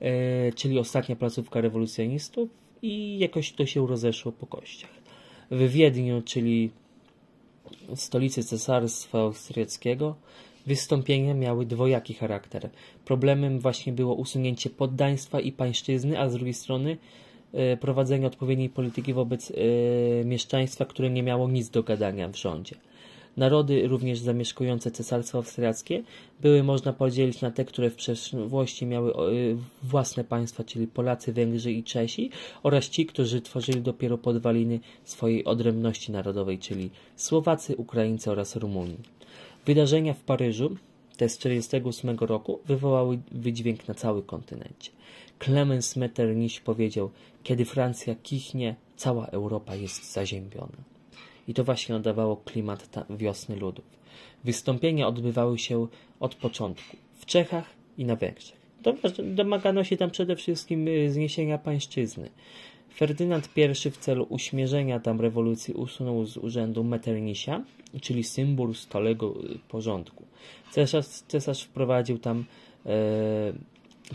e, 0.00 0.52
czyli 0.52 0.78
ostatnia 0.78 1.16
placówka 1.16 1.60
rewolucjonistów 1.60 2.61
i 2.82 3.18
jakoś 3.18 3.52
to 3.52 3.66
się 3.66 3.86
rozeszło 3.86 4.32
po 4.32 4.46
kościach. 4.46 4.90
W 5.50 5.68
Wiedniu, 5.68 6.22
czyli 6.22 6.70
stolicy 7.94 8.44
Cesarstwa 8.44 9.18
Austriackiego, 9.18 10.14
Wystąpienia 10.66 11.34
miały 11.34 11.66
dwojaki 11.66 12.14
charakter. 12.14 12.70
Problemem 13.04 13.60
właśnie 13.60 13.92
było 13.92 14.14
usunięcie 14.14 14.70
poddaństwa 14.70 15.40
i 15.40 15.52
pańszczyzny, 15.52 16.20
a 16.20 16.28
z 16.28 16.34
drugiej 16.34 16.54
strony 16.54 16.96
e, 17.52 17.76
prowadzenie 17.76 18.26
odpowiedniej 18.26 18.68
polityki 18.68 19.12
wobec 19.12 19.50
e, 19.50 19.54
mieszczaństwa, 20.24 20.84
które 20.84 21.10
nie 21.10 21.22
miało 21.22 21.48
nic 21.48 21.70
do 21.70 21.82
gadania 21.82 22.28
w 22.28 22.36
rządzie. 22.36 22.76
Narody, 23.36 23.88
również 23.88 24.18
zamieszkujące 24.18 24.90
Cesarstwo 24.90 25.38
Austriackie, 25.38 26.02
były 26.40 26.62
można 26.62 26.92
podzielić 26.92 27.40
na 27.40 27.50
te, 27.50 27.64
które 27.64 27.90
w 27.90 27.94
przeszłości 27.94 28.86
miały 28.86 29.12
e, 29.12 29.16
własne 29.82 30.24
państwa, 30.24 30.64
czyli 30.64 30.86
Polacy, 30.86 31.32
Węgrzy 31.32 31.72
i 31.72 31.84
Czesi, 31.84 32.30
oraz 32.62 32.88
ci, 32.88 33.06
którzy 33.06 33.40
tworzyli 33.40 33.80
dopiero 33.80 34.18
podwaliny 34.18 34.80
swojej 35.04 35.44
odrębności 35.44 36.12
narodowej, 36.12 36.58
czyli 36.58 36.90
Słowacy, 37.16 37.76
Ukraińcy 37.76 38.30
oraz 38.30 38.56
Rumuni. 38.56 38.96
Wydarzenia 39.66 40.14
w 40.14 40.20
Paryżu 40.20 40.76
te 41.16 41.28
z 41.28 41.38
1948 41.38 42.28
roku 42.28 42.60
wywołały 42.66 43.18
wydźwięk 43.32 43.88
na 43.88 43.94
cały 43.94 44.22
kontynencie. 44.22 44.90
Clemens 45.38 45.96
Metternich 45.96 46.62
powiedział, 46.62 47.10
kiedy 47.42 47.64
Francja 47.64 48.14
kichnie, 48.22 48.74
cała 48.96 49.26
Europa 49.26 49.74
jest 49.74 50.12
zaziębiona. 50.12 50.91
I 51.48 51.54
to 51.54 51.64
właśnie 51.64 51.94
nadawało 51.94 52.36
klimat 52.36 53.06
wiosny 53.10 53.56
ludów. 53.56 53.84
Wystąpienia 54.44 55.06
odbywały 55.06 55.58
się 55.58 55.86
od 56.20 56.34
początku 56.34 56.96
w 57.18 57.26
Czechach 57.26 57.64
i 57.98 58.04
na 58.04 58.16
Węgrzech. 58.16 58.62
Domagano 59.24 59.84
się 59.84 59.96
tam 59.96 60.10
przede 60.10 60.36
wszystkim 60.36 60.88
y, 60.88 61.12
zniesienia 61.12 61.58
pańszczyzny. 61.58 62.30
Ferdynand 62.94 63.48
I 63.56 63.90
w 63.90 63.96
celu 63.96 64.26
uśmierzenia 64.28 65.00
tam 65.00 65.20
rewolucji 65.20 65.74
usunął 65.74 66.26
z 66.26 66.36
urzędu 66.36 66.84
Meternisia, 66.84 67.64
czyli 68.00 68.24
symbol 68.24 68.74
stałego 68.74 69.34
y, 69.44 69.58
porządku. 69.68 70.24
Cesarz, 70.70 71.06
cesarz 71.06 71.62
wprowadził 71.62 72.18
tam 72.18 72.44
e, 72.86 72.92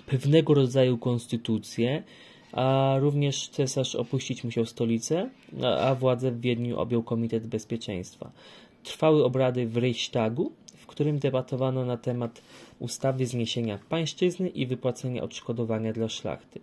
pewnego 0.06 0.54
rodzaju 0.54 0.98
konstytucję, 0.98 2.04
a 2.58 2.96
również 3.00 3.48
cesarz 3.48 3.96
opuścić 3.96 4.44
musiał 4.44 4.66
stolicę, 4.66 5.30
a, 5.82 5.96
władzę 5.96 6.32
w 6.32 6.42
Wiedniu 6.42 6.80
objął 6.80 7.04
Komitet 7.04 7.48
Bezpieczeństwa. 7.48 8.32
Trwały 8.84 9.26
obrady 9.26 9.68
w 9.68 9.78
Reichstagu, 9.78 10.52
w 10.76 10.88
którym 10.88 11.20
debatowano 11.20 11.86
na 11.86 11.98
temat 11.98 12.42
ustawy 12.80 13.26
zniesienia 13.26 13.80
pańszczyzny 13.90 14.50
i 14.50 14.66
wypłacenia 14.66 15.24
odszkodowania 15.24 15.94
dla 15.94 16.10
szlachty. 16.10 16.60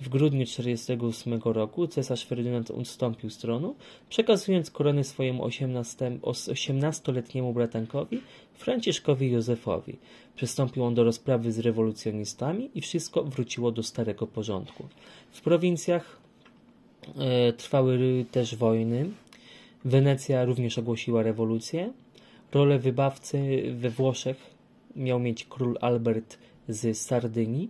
W 0.00 0.08
grudniu 0.08 0.46
1948 0.46 1.52
roku 1.52 1.86
cesarz 1.86 2.26
Ferdynand 2.26 2.70
ustąpił 2.70 3.30
z 3.30 3.38
tronu, 3.38 3.74
przekazując 4.08 4.70
koronę 4.70 5.04
swojemu 5.04 5.46
18-letniemu 5.46 7.52
bratankowi 7.52 8.20
Franciszkowi 8.54 9.30
Józefowi. 9.30 9.96
Przystąpił 10.36 10.84
on 10.84 10.94
do 10.94 11.04
rozprawy 11.04 11.52
z 11.52 11.58
rewolucjonistami 11.58 12.70
i 12.74 12.80
wszystko 12.80 13.24
wróciło 13.24 13.72
do 13.72 13.82
starego 13.82 14.26
porządku. 14.26 14.88
W 15.32 15.40
prowincjach 15.40 16.18
e, 17.18 17.52
trwały 17.52 18.24
też 18.30 18.56
wojny. 18.56 19.10
Wenecja 19.84 20.44
również 20.44 20.78
ogłosiła 20.78 21.22
rewolucję. 21.22 21.92
Rolę 22.52 22.78
wybawcy 22.78 23.62
we 23.78 23.90
Włoszech 23.90 24.36
miał 24.96 25.20
mieć 25.20 25.44
król 25.44 25.78
Albert 25.80 26.38
z 26.68 26.98
Sardynii 26.98 27.68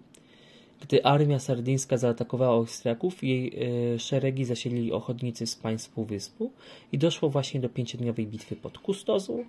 Gdy 0.81 1.05
armia 1.05 1.39
sardyńska 1.39 1.99
zaatakowała 1.99 2.55
Austriaków, 2.55 3.23
jej 3.23 3.53
y, 3.95 3.99
szeregi 3.99 4.45
zasiedli 4.45 4.93
ochotnicy 4.93 5.47
z 5.47 5.57
państw 5.57 5.91
Półwyspu 5.91 6.53
i 6.93 6.99
doszło 6.99 7.31
właśnie 7.31 7.61
do 7.61 7.69
pięciodniowej 7.69 8.27
bitwy 8.27 8.57
pod 8.57 8.79
Kustozą 8.79 9.45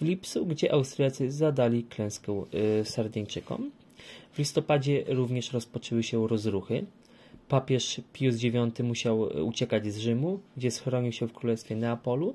w 0.00 0.04
Lipsu, 0.04 0.46
gdzie 0.46 0.72
Austriacy 0.72 1.30
zadali 1.30 1.84
klęskę 1.84 2.44
y, 2.80 2.84
Sardyńczykom. 2.84 3.70
W 4.32 4.38
listopadzie 4.38 5.04
również 5.08 5.52
rozpoczęły 5.52 6.02
się 6.02 6.28
rozruchy. 6.28 6.84
Papież 7.48 8.00
Pius 8.12 8.42
IX 8.42 8.80
musiał 8.82 9.20
uciekać 9.20 9.86
z 9.92 9.98
Rzymu, 9.98 10.40
gdzie 10.56 10.70
schronił 10.70 11.12
się 11.12 11.28
w 11.28 11.32
królestwie 11.32 11.76
Neapolu. 11.76 12.34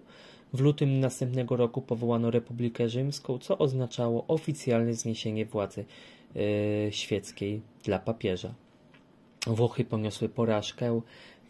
W 0.53 0.59
lutym 0.59 0.99
następnego 0.99 1.55
roku 1.55 1.81
powołano 1.81 2.31
Republikę 2.31 2.89
Rzymską, 2.89 3.37
co 3.37 3.57
oznaczało 3.57 4.25
oficjalne 4.27 4.93
zniesienie 4.93 5.45
władzy 5.45 5.85
świeckiej 6.91 7.61
dla 7.83 7.99
papieża. 7.99 8.53
Włochy 9.47 9.85
poniosły 9.85 10.29
porażkę 10.29 11.01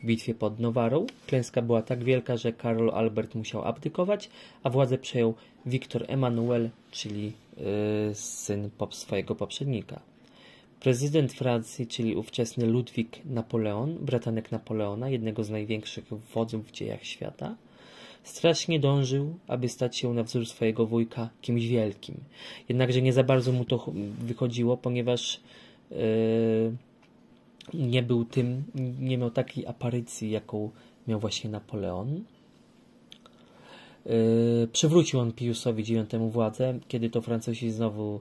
w 0.01 0.05
bitwie 0.05 0.35
pod 0.35 0.59
Nowarą. 0.59 1.05
Klęska 1.27 1.61
była 1.61 1.81
tak 1.81 2.03
wielka, 2.03 2.37
że 2.37 2.53
Karol 2.53 2.91
Albert 2.93 3.35
musiał 3.35 3.63
abdykować, 3.63 4.29
a 4.63 4.69
władzę 4.69 4.97
przejął 4.97 5.33
Wiktor 5.65 6.05
Emanuel, 6.07 6.69
czyli 6.91 7.25
yy, 7.57 8.15
syn 8.15 8.69
swojego 8.89 9.35
poprzednika. 9.35 9.99
Prezydent 10.79 11.33
Francji, 11.33 11.87
czyli 11.87 12.15
ówczesny 12.15 12.65
Ludwik 12.65 13.25
Napoleon, 13.25 13.97
bratanek 13.99 14.51
Napoleona, 14.51 15.09
jednego 15.09 15.43
z 15.43 15.49
największych 15.49 16.05
wodzów 16.33 16.67
w 16.67 16.71
dziejach 16.71 17.03
świata, 17.03 17.55
strasznie 18.23 18.79
dążył, 18.79 19.35
aby 19.47 19.69
stać 19.69 19.97
się 19.97 20.13
na 20.13 20.23
wzór 20.23 20.45
swojego 20.45 20.85
wujka 20.85 21.29
kimś 21.41 21.67
wielkim. 21.67 22.15
Jednakże 22.69 23.01
nie 23.01 23.13
za 23.13 23.23
bardzo 23.23 23.51
mu 23.51 23.65
to 23.65 23.91
wychodziło, 24.19 24.77
ponieważ 24.77 25.41
yy, 25.91 25.97
nie 27.73 28.03
był 28.03 28.25
tym, 28.25 28.63
nie 28.99 29.17
miał 29.17 29.31
takiej 29.31 29.67
aparycji, 29.67 30.31
jaką 30.31 30.69
miał 31.07 31.19
właśnie 31.19 31.49
Napoleon. 31.49 32.23
Yy, 34.05 34.67
przywrócił 34.71 35.19
on 35.19 35.31
Piusowi 35.31 35.93
IX 35.93 36.15
władzę, 36.31 36.79
kiedy 36.87 37.09
to 37.09 37.21
Francuzi 37.21 37.71
znowu 37.71 38.19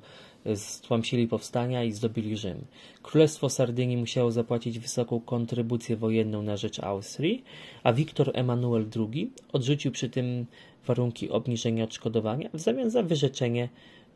stłamsili 0.57 1.29
powstania 1.29 1.85
i 1.85 1.93
zdobyli 1.93 2.37
Rzym. 2.37 2.65
Królestwo 3.03 3.51
Sardynii 3.51 3.97
musiało 3.97 4.31
zapłacić 4.31 4.79
wysoką 4.79 5.21
kontrybucję 5.21 5.97
wojenną 5.97 6.43
na 6.43 6.57
rzecz 6.57 6.81
Austrii, 6.81 7.45
a 7.83 7.93
Wiktor 7.93 8.31
Emanuel 8.35 8.87
II 8.97 9.33
odrzucił 9.53 9.93
przy 9.93 10.09
tym 10.09 10.47
warunki 10.87 11.31
obniżenia 11.31 11.85
odszkodowania 11.85 12.51
w 12.55 12.61
zamian 12.61 12.91
za 12.91 13.03
wyrzeczenie 13.03 13.69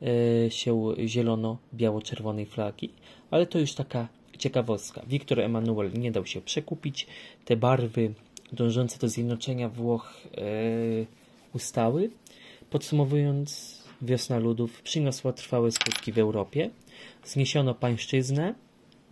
e, 0.03 0.51
się 0.51 0.95
zielono-biało-czerwonej 1.07 2.47
flagi, 2.47 2.91
ale 3.31 3.47
to 3.47 3.59
już 3.59 3.75
taka 3.75 4.09
ciekawostka. 4.39 5.03
Wiktor 5.07 5.41
Emanuel 5.41 5.93
nie 5.93 6.13
dał 6.13 6.27
się 6.27 6.41
przekupić, 6.41 7.07
te 7.45 7.57
barwy 7.57 8.15
dążące 8.53 8.99
do 8.99 9.09
zjednoczenia 9.09 9.69
Włoch 9.69 10.21
e, 10.37 10.41
ustały. 11.55 12.11
Podsumowując, 12.71 13.74
wiosna 14.03 14.39
ludów 14.39 14.83
przyniosła 14.83 15.33
trwałe 15.33 15.71
skutki 15.71 16.13
w 16.13 16.19
Europie. 16.19 16.71
Zniesiono 17.25 17.75
pańszczyznę 17.75 18.55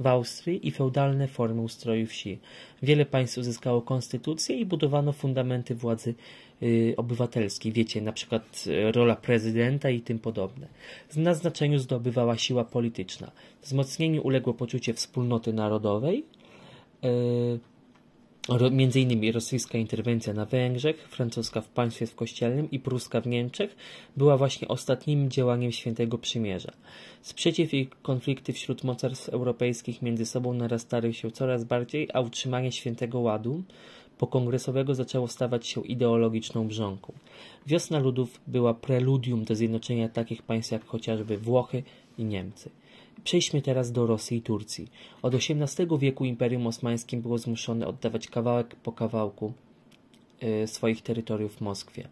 w 0.01 0.07
Austrii 0.07 0.69
i 0.69 0.71
feudalne 0.71 1.29
formy 1.29 1.63
ustroju 1.63 2.07
wsi. 2.07 2.39
Wiele 2.83 3.07
państw 3.07 3.39
uzyskało 3.39 3.83
konstytucję 3.83 4.57
i 4.57 4.67
budowano 4.67 5.13
fundamenty 5.13 5.75
władzy 5.75 6.15
y, 6.63 6.95
obywatelskiej. 6.97 7.73
Wiecie, 7.73 8.01
na 8.01 8.13
przykład 8.13 8.65
y, 8.67 8.93
rola 8.93 9.17
prezydenta 9.17 9.91
i 9.91 10.01
tym 10.01 10.19
podobne. 10.19 10.67
Na 11.17 11.35
znaczeniu 11.35 11.79
zdobywała 11.79 12.37
siła 12.39 12.65
polityczna. 12.65 13.31
Wzmocnieniu 13.63 14.23
uległo 14.23 14.55
poczucie 14.55 14.95
wspólnoty 14.95 15.53
narodowej. 15.53 16.25
Y, 17.05 17.72
Między 18.71 19.01
innymi 19.01 19.33
rosyjska 19.33 19.79
interwencja 19.79 20.35
na 20.35 20.45
Węgrzech, 20.45 21.09
francuska 21.09 21.61
w 21.61 21.69
państwie 21.69 22.07
kościelnym 22.07 22.71
i 22.71 22.79
pruska 22.79 23.21
w 23.21 23.27
Niemczech 23.27 23.77
była 24.17 24.37
właśnie 24.37 24.69
ostatnim 24.69 25.31
działaniem 25.31 25.73
Świętego 25.73 26.19
Przymierza. 26.19 26.73
Sprzeciw 27.23 27.75
i 27.75 27.89
konflikty 28.03 28.53
wśród 28.53 28.85
mocarstw 28.85 29.29
europejskich 29.29 30.03
między 30.03 30.27
sobą 30.27 30.55
narastały 30.55 31.13
się 31.13 31.31
coraz 31.31 31.65
bardziej, 31.65 32.09
a 32.15 32.21
utrzymanie 32.21 32.73
Świętego 32.73 33.21
Ładu 33.21 33.63
pokongresowego 34.19 34.95
zaczęło 34.95 35.29
stawać 35.29 35.67
się 35.67 35.87
ideologiczną 35.87 36.69
brząką. 36.69 37.13
Wiosna 37.67 37.99
ludów 37.99 38.41
była 38.47 38.75
preludium 38.75 39.45
do 39.45 39.55
zjednoczenia 39.55 40.09
takich 40.09 40.43
państw 40.43 40.73
jak 40.73 40.85
chociażby 40.85 41.39
Włochy 41.39 41.83
i 42.19 42.25
Niemcy. 42.25 42.71
Przejdźmy 43.25 43.63
teraz 43.63 43.93
do 43.93 44.07
Rosji 44.07 44.37
i 44.37 44.43
Turcji. 44.43 44.91
Od 45.23 45.35
XVIII 45.35 45.99
wieku 45.99 46.25
Imperium 46.25 46.67
Osmańskim 46.67 47.23
było 47.23 47.39
zmuszone 47.39 47.87
oddawać 47.87 48.29
kawałek 48.29 48.77
po 48.77 48.93
kawałku 48.93 49.53
y, 50.43 50.67
swoich 50.67 51.03
terytoriów 51.03 51.61
Moskwie. 51.61 52.09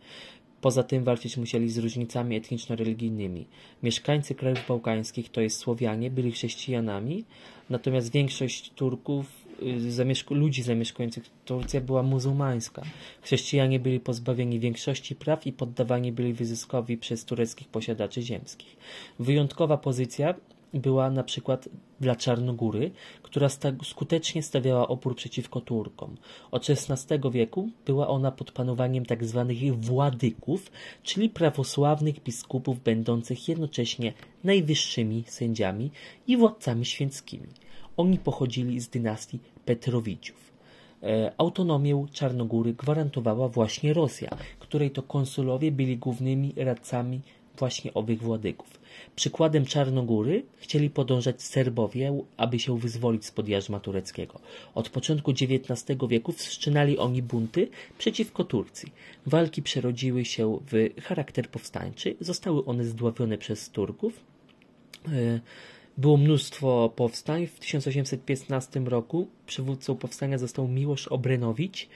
Poza 0.60 0.82
tym 0.82 1.04
walczyć 1.04 1.36
musieli 1.36 1.70
z 1.70 1.78
różnicami 1.78 2.36
etniczno-religijnymi. 2.36 3.44
Mieszkańcy 3.82 4.34
krajów 4.34 4.58
bałkańskich, 4.68 5.30
to 5.30 5.40
jest 5.40 5.58
Słowianie, 5.58 6.10
byli 6.10 6.32
chrześcijanami, 6.32 7.24
natomiast 7.70 8.12
większość 8.12 8.70
Turków, 8.70 9.26
y, 9.62 9.92
zamieszku, 9.92 10.34
ludzi 10.34 10.62
zamieszkujących 10.62 11.30
Turcję 11.44 11.80
była 11.80 12.02
muzułmańska. 12.02 12.82
Chrześcijanie 13.22 13.80
byli 13.80 14.00
pozbawieni 14.00 14.60
większości 14.60 15.14
praw 15.14 15.46
i 15.46 15.52
poddawani 15.52 16.12
byli 16.12 16.32
wyzyskowi 16.32 16.96
przez 16.96 17.24
tureckich 17.24 17.68
posiadaczy 17.68 18.22
ziemskich. 18.22 18.76
Wyjątkowa 19.18 19.76
pozycja 19.76 20.34
była 20.74 21.10
na 21.10 21.22
przykład 21.22 21.68
dla 22.00 22.16
Czarnogóry, 22.16 22.90
która 23.22 23.48
skutecznie 23.82 24.42
stawiała 24.42 24.88
opór 24.88 25.16
przeciwko 25.16 25.60
Turkom. 25.60 26.16
Od 26.50 26.66
XVI 26.70 27.30
wieku 27.30 27.68
była 27.86 28.08
ona 28.08 28.32
pod 28.32 28.52
panowaniem 28.52 29.06
tzw. 29.06 29.46
Tak 29.48 29.80
władyków, 29.80 30.70
czyli 31.02 31.28
prawosławnych 31.28 32.22
biskupów 32.22 32.82
będących 32.82 33.48
jednocześnie 33.48 34.12
najwyższymi 34.44 35.24
sędziami 35.26 35.90
i 36.26 36.36
władcami 36.36 36.84
święckimi. 36.84 37.48
Oni 37.96 38.18
pochodzili 38.18 38.80
z 38.80 38.88
dynastii 38.88 39.38
Petrowiciów. 39.64 40.50
E, 41.02 41.32
autonomię 41.38 42.06
Czarnogóry 42.12 42.74
gwarantowała 42.74 43.48
właśnie 43.48 43.94
Rosja, 43.94 44.30
której 44.58 44.90
to 44.90 45.02
konsulowie 45.02 45.72
byli 45.72 45.96
głównymi 45.96 46.52
radcami 46.56 47.20
właśnie 47.58 47.94
owych 47.94 48.22
władyków. 48.22 48.79
Przykładem 49.16 49.64
Czarnogóry 49.66 50.42
chcieli 50.56 50.90
podążać 50.90 51.42
Serbowie, 51.42 52.22
aby 52.36 52.58
się 52.58 52.78
wyzwolić 52.78 53.24
spod 53.24 53.48
jarzma 53.48 53.80
tureckiego. 53.80 54.40
Od 54.74 54.88
początku 54.88 55.30
XIX 55.30 55.98
wieku 56.08 56.32
wszczynali 56.32 56.98
oni 56.98 57.22
bunty 57.22 57.68
przeciwko 57.98 58.44
Turcji. 58.44 58.92
Walki 59.26 59.62
przerodziły 59.62 60.24
się 60.24 60.58
w 60.72 61.02
charakter 61.02 61.48
powstańczy, 61.48 62.16
zostały 62.20 62.64
one 62.64 62.84
zdławione 62.84 63.38
przez 63.38 63.70
Turków. 63.70 64.20
E, 65.08 65.40
było 65.98 66.16
mnóstwo 66.16 66.92
powstań. 66.96 67.46
W 67.46 67.58
1815 67.58 68.80
roku 68.80 69.28
przywódcą 69.46 69.96
powstania 69.96 70.38
został 70.38 70.68
Miłosz 70.68 71.08
Obrenowicz, 71.08 71.88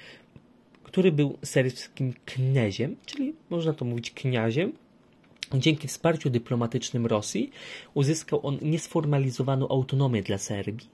który 0.83 1.13
był 1.13 1.39
serbskim 1.43 2.15
kneziem, 2.25 2.97
czyli 3.07 3.35
można 3.51 3.73
to 3.73 3.85
mówić 3.85 4.11
kniaziem, 4.11 4.73
Dzięki 5.55 5.89
wsparciu 5.89 6.31
dyplomatycznym 6.31 7.07
Rosji 7.07 7.51
uzyskał 7.95 8.47
on 8.47 8.59
niesformalizowaną 8.63 9.69
autonomię 9.69 10.23
dla 10.23 10.39
Serbii, 10.39 10.89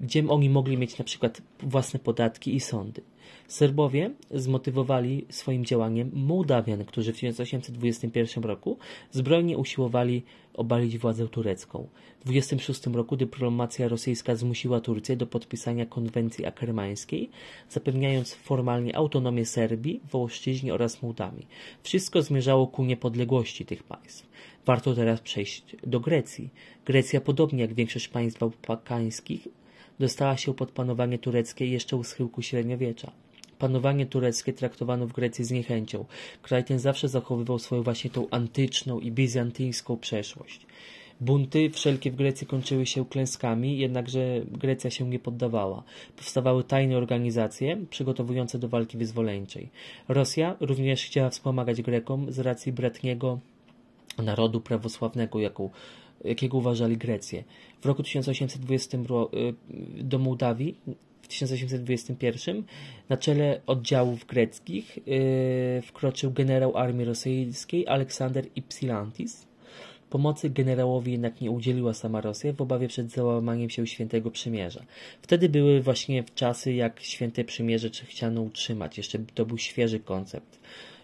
gdzie 0.00 0.28
oni 0.28 0.50
mogli 0.50 0.76
mieć 0.76 0.98
na 0.98 1.04
przykład 1.04 1.42
własne 1.62 2.00
podatki 2.00 2.54
i 2.54 2.60
sądy. 2.60 3.02
Serbowie 3.48 4.10
zmotywowali 4.30 5.26
swoim 5.30 5.64
działaniem 5.64 6.10
Mołdawian, 6.14 6.84
którzy 6.84 7.12
w 7.12 7.16
1821 7.16 8.44
roku 8.44 8.78
zbrojnie 9.10 9.58
usiłowali 9.58 10.22
obalić 10.54 10.98
władzę 10.98 11.28
turecką. 11.28 11.88
W 12.20 12.24
26 12.24 12.86
roku 12.86 13.16
dyplomacja 13.16 13.88
rosyjska 13.88 14.36
zmusiła 14.36 14.80
Turcję 14.80 15.16
do 15.16 15.26
podpisania 15.26 15.86
konwencji 15.86 16.46
akermańskiej, 16.46 17.30
zapewniając 17.68 18.34
formalnie 18.34 18.96
autonomię 18.96 19.46
Serbii, 19.46 20.00
Wołoszczyźnie 20.10 20.74
oraz 20.74 21.02
Mołdawii. 21.02 21.46
Wszystko 21.82 22.22
zmierzało 22.22 22.66
ku 22.66 22.84
niepodległości 22.84 23.66
tych 23.66 23.82
państw. 23.82 24.26
Warto 24.66 24.94
teraz 24.94 25.20
przejść 25.20 25.76
do 25.86 26.00
Grecji. 26.00 26.50
Grecja, 26.84 27.20
podobnie 27.20 27.60
jak 27.60 27.74
większość 27.74 28.08
państw 28.08 28.40
bałkańskich, 28.68 29.48
dostała 29.98 30.36
się 30.36 30.54
pod 30.54 30.70
panowanie 30.70 31.18
tureckie 31.18 31.66
jeszcze 31.66 31.96
u 31.96 32.04
schyłku 32.04 32.42
średniowiecza. 32.42 33.23
Panowanie 33.64 34.06
tureckie 34.06 34.52
traktowano 34.52 35.06
w 35.06 35.12
Grecji 35.12 35.44
z 35.44 35.50
niechęcią. 35.50 36.04
Kraj 36.42 36.64
ten 36.64 36.78
zawsze 36.78 37.08
zachowywał 37.08 37.58
swoją 37.58 37.82
właśnie 37.82 38.10
tą 38.10 38.30
antyczną 38.30 39.00
i 39.00 39.12
bizantyjską 39.12 39.96
przeszłość. 39.96 40.66
Bunty 41.20 41.70
wszelkie 41.70 42.10
w 42.10 42.16
Grecji 42.16 42.46
kończyły 42.46 42.86
się 42.86 43.06
klęskami, 43.06 43.78
jednakże 43.78 44.40
Grecja 44.46 44.90
się 44.90 45.08
nie 45.08 45.18
poddawała. 45.18 45.82
Powstawały 46.16 46.64
tajne 46.64 46.96
organizacje 46.96 47.76
przygotowujące 47.90 48.58
do 48.58 48.68
walki 48.68 48.98
wyzwoleńczej. 48.98 49.68
Rosja 50.08 50.56
również 50.60 51.04
chciała 51.04 51.30
wspomagać 51.30 51.82
Grekom 51.82 52.32
z 52.32 52.38
racji 52.38 52.72
bratniego 52.72 53.38
narodu 54.18 54.60
prawosławnego, 54.60 55.40
jaką 55.40 55.70
jakiego 56.24 56.58
uważali 56.58 56.96
Grecję. 56.96 57.44
W 57.80 57.86
roku 57.86 58.02
1820 58.02 58.98
do 59.94 60.18
Mołdawii 60.18 60.76
w 61.24 61.28
1821 61.28 62.62
na 63.08 63.16
czele 63.16 63.60
oddziałów 63.66 64.26
greckich 64.26 64.98
wkroczył 65.86 66.32
generał 66.32 66.76
armii 66.76 67.04
rosyjskiej 67.04 67.86
Aleksander 67.86 68.46
Ypsilantis. 68.56 69.46
Pomocy 70.10 70.50
generałowi 70.50 71.12
jednak 71.12 71.40
nie 71.40 71.50
udzieliła 71.50 71.94
sama 71.94 72.20
Rosja 72.20 72.52
w 72.52 72.60
obawie 72.60 72.88
przed 72.88 73.10
załamaniem 73.10 73.70
się 73.70 73.86
Świętego 73.86 74.30
Przymierza. 74.30 74.84
Wtedy 75.22 75.48
były 75.48 75.80
właśnie 75.80 76.24
czasy, 76.34 76.72
jak 76.72 77.00
Święte 77.00 77.44
Przymierze 77.44 77.90
chciano 77.90 78.42
utrzymać. 78.42 78.96
Jeszcze 78.96 79.18
to 79.34 79.46
był 79.46 79.58
świeży 79.58 80.00
koncept. 80.00 80.58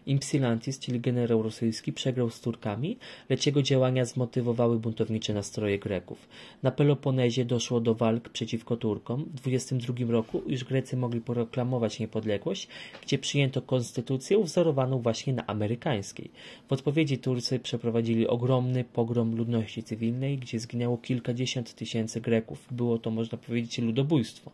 Impsilantis, 0.06 0.78
czyli 0.78 1.00
generał 1.00 1.42
rosyjski, 1.42 1.92
przegrał 1.92 2.30
z 2.30 2.40
Turkami, 2.40 2.96
lecz 3.28 3.46
jego 3.46 3.62
działania 3.62 4.04
zmotywowały 4.04 4.78
buntownicze 4.78 5.34
nastroje 5.34 5.78
Greków. 5.78 6.28
Na 6.62 6.70
Peloponezie 6.70 7.44
doszło 7.44 7.80
do 7.80 7.94
walk 7.94 8.28
przeciwko 8.28 8.76
Turkom. 8.76 9.24
W 9.24 9.34
22 9.34 9.94
roku 10.08 10.42
już 10.46 10.64
Grecy 10.64 10.96
mogli 10.96 11.20
proklamować 11.20 11.98
niepodległość, 11.98 12.68
gdzie 13.02 13.18
przyjęto 13.18 13.62
konstytucję 13.62 14.44
wzorowaną 14.44 14.98
właśnie 14.98 15.32
na 15.32 15.46
amerykańskiej. 15.46 16.30
W 16.68 16.72
odpowiedzi 16.72 17.18
Turcy 17.18 17.58
przeprowadzili 17.58 18.26
ogromny 18.26 18.84
pogrom 18.84 19.36
ludności 19.36 19.82
cywilnej, 19.82 20.38
gdzie 20.38 20.58
zginęło 20.58 20.98
kilkadziesiąt 20.98 21.74
tysięcy 21.74 22.20
Greków. 22.20 22.66
Było 22.70 22.98
to, 22.98 23.10
można 23.10 23.38
powiedzieć, 23.38 23.78
ludobójstwo. 23.78 24.50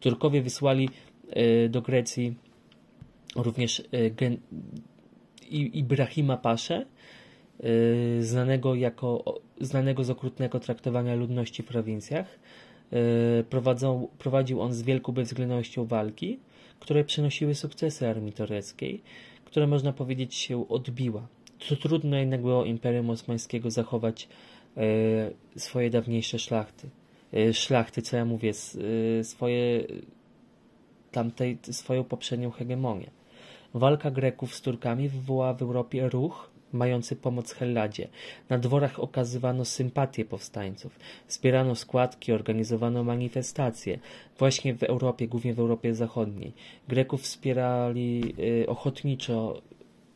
Turkowie 0.00 0.42
wysłali 0.42 0.88
y, 1.36 1.68
do 1.68 1.82
Grecji 1.82 2.34
również 3.36 3.80
y, 3.94 4.10
gen, 4.16 4.36
Ibrahima 5.50 6.36
Pasze, 6.36 6.86
y, 7.64 8.22
znanego, 8.22 8.74
jako, 8.74 9.40
znanego 9.60 10.04
z 10.04 10.10
okrutnego 10.10 10.60
traktowania 10.60 11.14
ludności 11.14 11.62
w 11.62 11.66
prowincjach. 11.66 12.38
Y, 13.40 13.44
prowadzą, 13.44 14.08
prowadził 14.18 14.60
on 14.60 14.72
z 14.72 14.82
wielką 14.82 15.12
bezwzględnością 15.12 15.84
walki, 15.84 16.38
które 16.80 17.04
przynosiły 17.04 17.54
sukcesy 17.54 18.08
armii 18.08 18.32
tureckiej, 18.32 19.02
które 19.44 19.66
można 19.66 19.92
powiedzieć 19.92 20.34
się 20.34 20.68
odbiła. 20.68 21.26
To 21.68 21.76
trudno 21.76 22.16
jednak 22.16 22.40
było 22.40 22.64
Imperium 22.64 23.10
Osmańskiego 23.10 23.70
zachować 23.70 24.28
swoje 25.56 25.90
dawniejsze 25.90 26.38
szlachty. 26.38 26.88
Szlachty, 27.52 28.02
co 28.02 28.16
ja 28.16 28.24
mówię, 28.24 28.52
swoje 29.22 29.86
tamtej, 31.14 31.58
swoją 31.70 32.04
poprzednią 32.04 32.50
hegemonię. 32.50 33.10
Walka 33.74 34.10
Greków 34.10 34.54
z 34.54 34.60
Turkami 34.60 35.08
wywołała 35.08 35.54
w 35.54 35.62
Europie 35.62 36.08
ruch 36.08 36.50
mający 36.72 37.16
pomóc 37.16 37.52
Helladzie. 37.52 38.08
Na 38.48 38.58
dworach 38.58 39.00
okazywano 39.00 39.64
sympatię 39.64 40.24
powstańców, 40.24 40.98
wspierano 41.26 41.74
składki, 41.74 42.32
organizowano 42.32 43.04
manifestacje. 43.04 43.98
Właśnie 44.38 44.74
w 44.74 44.82
Europie, 44.82 45.28
głównie 45.28 45.54
w 45.54 45.60
Europie 45.60 45.94
Zachodniej. 45.94 46.52
Greków 46.88 47.22
wspierali 47.22 48.34
y, 48.62 48.66
ochotniczo 48.68 49.62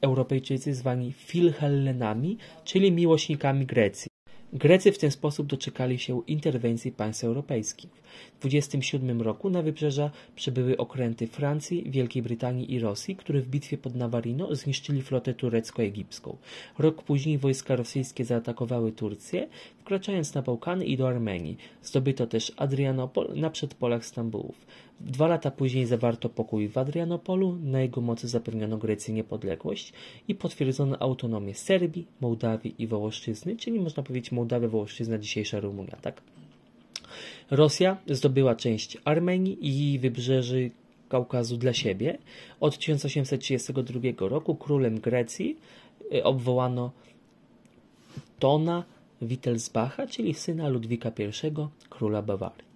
Europejczycy 0.00 0.74
zwani 0.74 1.12
Filhellenami, 1.12 2.38
czyli 2.64 2.92
miłośnikami 2.92 3.66
Grecji. 3.66 4.08
Grecy 4.52 4.92
w 4.92 4.98
ten 4.98 5.10
sposób 5.10 5.46
doczekali 5.46 5.98
się 5.98 6.22
interwencji 6.26 6.92
państw 6.92 7.24
europejskich. 7.24 7.90
W 8.36 8.40
27 8.40 9.22
roku 9.22 9.50
na 9.50 9.62
wybrzeża 9.62 10.10
przybyły 10.36 10.76
okręty 10.76 11.26
Francji, 11.26 11.90
Wielkiej 11.90 12.22
Brytanii 12.22 12.72
i 12.72 12.80
Rosji, 12.80 13.16
które 13.16 13.40
w 13.40 13.48
bitwie 13.48 13.78
pod 13.78 13.94
Navarino 13.94 14.54
zniszczyli 14.54 15.02
flotę 15.02 15.34
turecko-egipską. 15.34 16.36
Rok 16.78 17.02
później 17.02 17.38
wojska 17.38 17.76
rosyjskie 17.76 18.24
zaatakowały 18.24 18.92
Turcję, 18.92 19.48
wkraczając 19.78 20.34
na 20.34 20.42
Bałkany 20.42 20.84
i 20.84 20.96
do 20.96 21.08
Armenii. 21.08 21.56
Zdobyto 21.82 22.26
też 22.26 22.52
Adrianopol 22.56 23.28
na 23.36 23.50
przedpolach 23.50 24.06
Stambułów. 24.06 24.66
Dwa 25.00 25.28
lata 25.28 25.50
później 25.50 25.86
zawarto 25.86 26.28
pokój 26.28 26.68
w 26.68 26.78
Adrianopolu, 26.78 27.58
na 27.62 27.80
jego 27.80 28.00
mocy 28.00 28.28
zapewniono 28.28 28.78
Grecji 28.78 29.14
niepodległość 29.14 29.92
i 30.28 30.34
potwierdzono 30.34 30.98
autonomię 30.98 31.54
Serbii, 31.54 32.06
Mołdawii 32.20 32.74
i 32.78 32.86
Wołoszczyzny, 32.86 33.56
czyli 33.56 33.80
można 33.80 34.02
powiedzieć 34.02 34.32
Mołdawia, 34.32 34.68
Wołoszczyzna, 34.68 35.18
dzisiejsza 35.18 35.60
Rumunia, 35.60 35.96
tak? 36.02 36.22
Rosja 37.50 37.96
zdobyła 38.06 38.54
część 38.54 38.98
Armenii 39.04 39.58
i 39.60 39.98
wybrzeży 39.98 40.70
Kaukazu 41.08 41.56
dla 41.56 41.72
siebie. 41.72 42.18
Od 42.60 42.78
1832 42.78 44.28
roku 44.28 44.54
królem 44.54 45.00
Grecji 45.00 45.56
y, 46.14 46.24
obwołano 46.24 46.92
Tona 48.38 48.84
Wittelsbacha, 49.22 50.06
czyli 50.06 50.34
syna 50.34 50.68
Ludwika 50.68 51.08
I, 51.08 51.50
króla 51.90 52.22
Bawarii. 52.22 52.68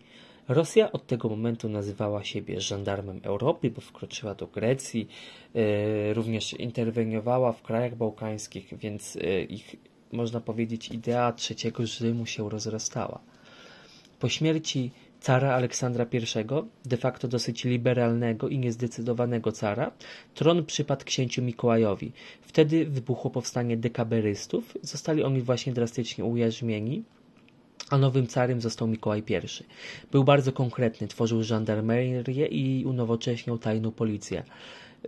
Rosja 0.48 0.92
od 0.92 1.06
tego 1.06 1.28
momentu 1.28 1.68
nazywała 1.68 2.24
siebie 2.24 2.60
żandarmem 2.60 3.20
Europy, 3.22 3.70
bo 3.70 3.80
wkroczyła 3.80 4.34
do 4.34 4.46
Grecji, 4.46 5.08
y, 5.56 6.14
również 6.14 6.52
interweniowała 6.52 7.52
w 7.52 7.62
krajach 7.62 7.96
bałkańskich, 7.96 8.74
więc 8.78 9.16
y, 9.16 9.46
ich, 9.50 9.76
można 10.12 10.40
powiedzieć, 10.40 10.88
idea 10.88 11.32
trzeciego 11.32 11.86
Rzymu 11.86 12.26
się 12.26 12.50
rozrastała. 12.50 13.20
Po 14.22 14.28
śmierci 14.28 14.90
cara 15.20 15.54
Aleksandra 15.54 16.06
I, 16.12 16.18
de 16.84 16.96
facto 16.96 17.28
dosyć 17.28 17.64
liberalnego 17.64 18.48
i 18.48 18.58
niezdecydowanego 18.58 19.52
cara, 19.52 19.92
tron 20.34 20.66
przypadł 20.66 21.04
księciu 21.04 21.42
Mikołajowi. 21.42 22.12
Wtedy 22.42 22.86
wybuchło 22.86 23.30
powstanie 23.30 23.76
dekaberystów, 23.76 24.76
zostali 24.82 25.22
oni 25.22 25.42
właśnie 25.42 25.72
drastycznie 25.72 26.24
ujarzmieni, 26.24 27.02
a 27.90 27.98
nowym 27.98 28.26
carem 28.26 28.60
został 28.60 28.88
Mikołaj 28.88 29.22
I. 29.28 29.64
Był 30.12 30.24
bardzo 30.24 30.52
konkretny, 30.52 31.08
tworzył 31.08 31.42
żandarmerię 31.42 32.46
i 32.46 32.84
unowocześniał 32.84 33.58
tajną 33.58 33.90
policję. 33.90 34.42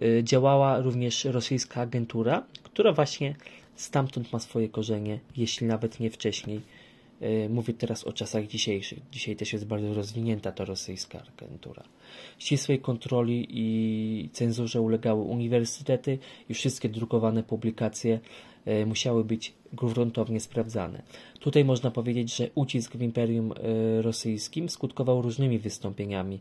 Y, 0.02 0.24
działała 0.24 0.80
również 0.80 1.24
rosyjska 1.24 1.80
agentura, 1.80 2.44
która 2.62 2.92
właśnie 2.92 3.34
stamtąd 3.76 4.32
ma 4.32 4.38
swoje 4.38 4.68
korzenie, 4.68 5.20
jeśli 5.36 5.66
nawet 5.66 6.00
nie 6.00 6.10
wcześniej 6.10 6.60
mówię 7.48 7.74
teraz 7.74 8.04
o 8.04 8.12
czasach 8.12 8.46
dzisiejszych. 8.46 8.98
Dzisiaj 9.12 9.36
też 9.36 9.52
jest 9.52 9.66
bardzo 9.66 9.94
rozwinięta 9.94 10.52
ta 10.52 10.64
rosyjska 10.64 11.22
agentura. 11.36 11.82
Ścisłej 12.38 12.78
kontroli 12.78 13.46
i 13.50 14.28
cenzurze 14.32 14.80
ulegały 14.80 15.22
uniwersytety 15.22 16.18
i 16.48 16.54
wszystkie 16.54 16.88
drukowane 16.88 17.42
publikacje 17.42 18.20
e, 18.64 18.86
musiały 18.86 19.24
być 19.24 19.52
gruntownie 19.72 20.40
sprawdzane. 20.40 21.02
Tutaj 21.40 21.64
można 21.64 21.90
powiedzieć, 21.90 22.36
że 22.36 22.50
ucisk 22.54 22.96
w 22.96 23.02
Imperium 23.02 23.52
e, 23.52 24.02
Rosyjskim 24.02 24.68
skutkował 24.68 25.22
różnymi 25.22 25.58
wystąpieniami 25.58 26.40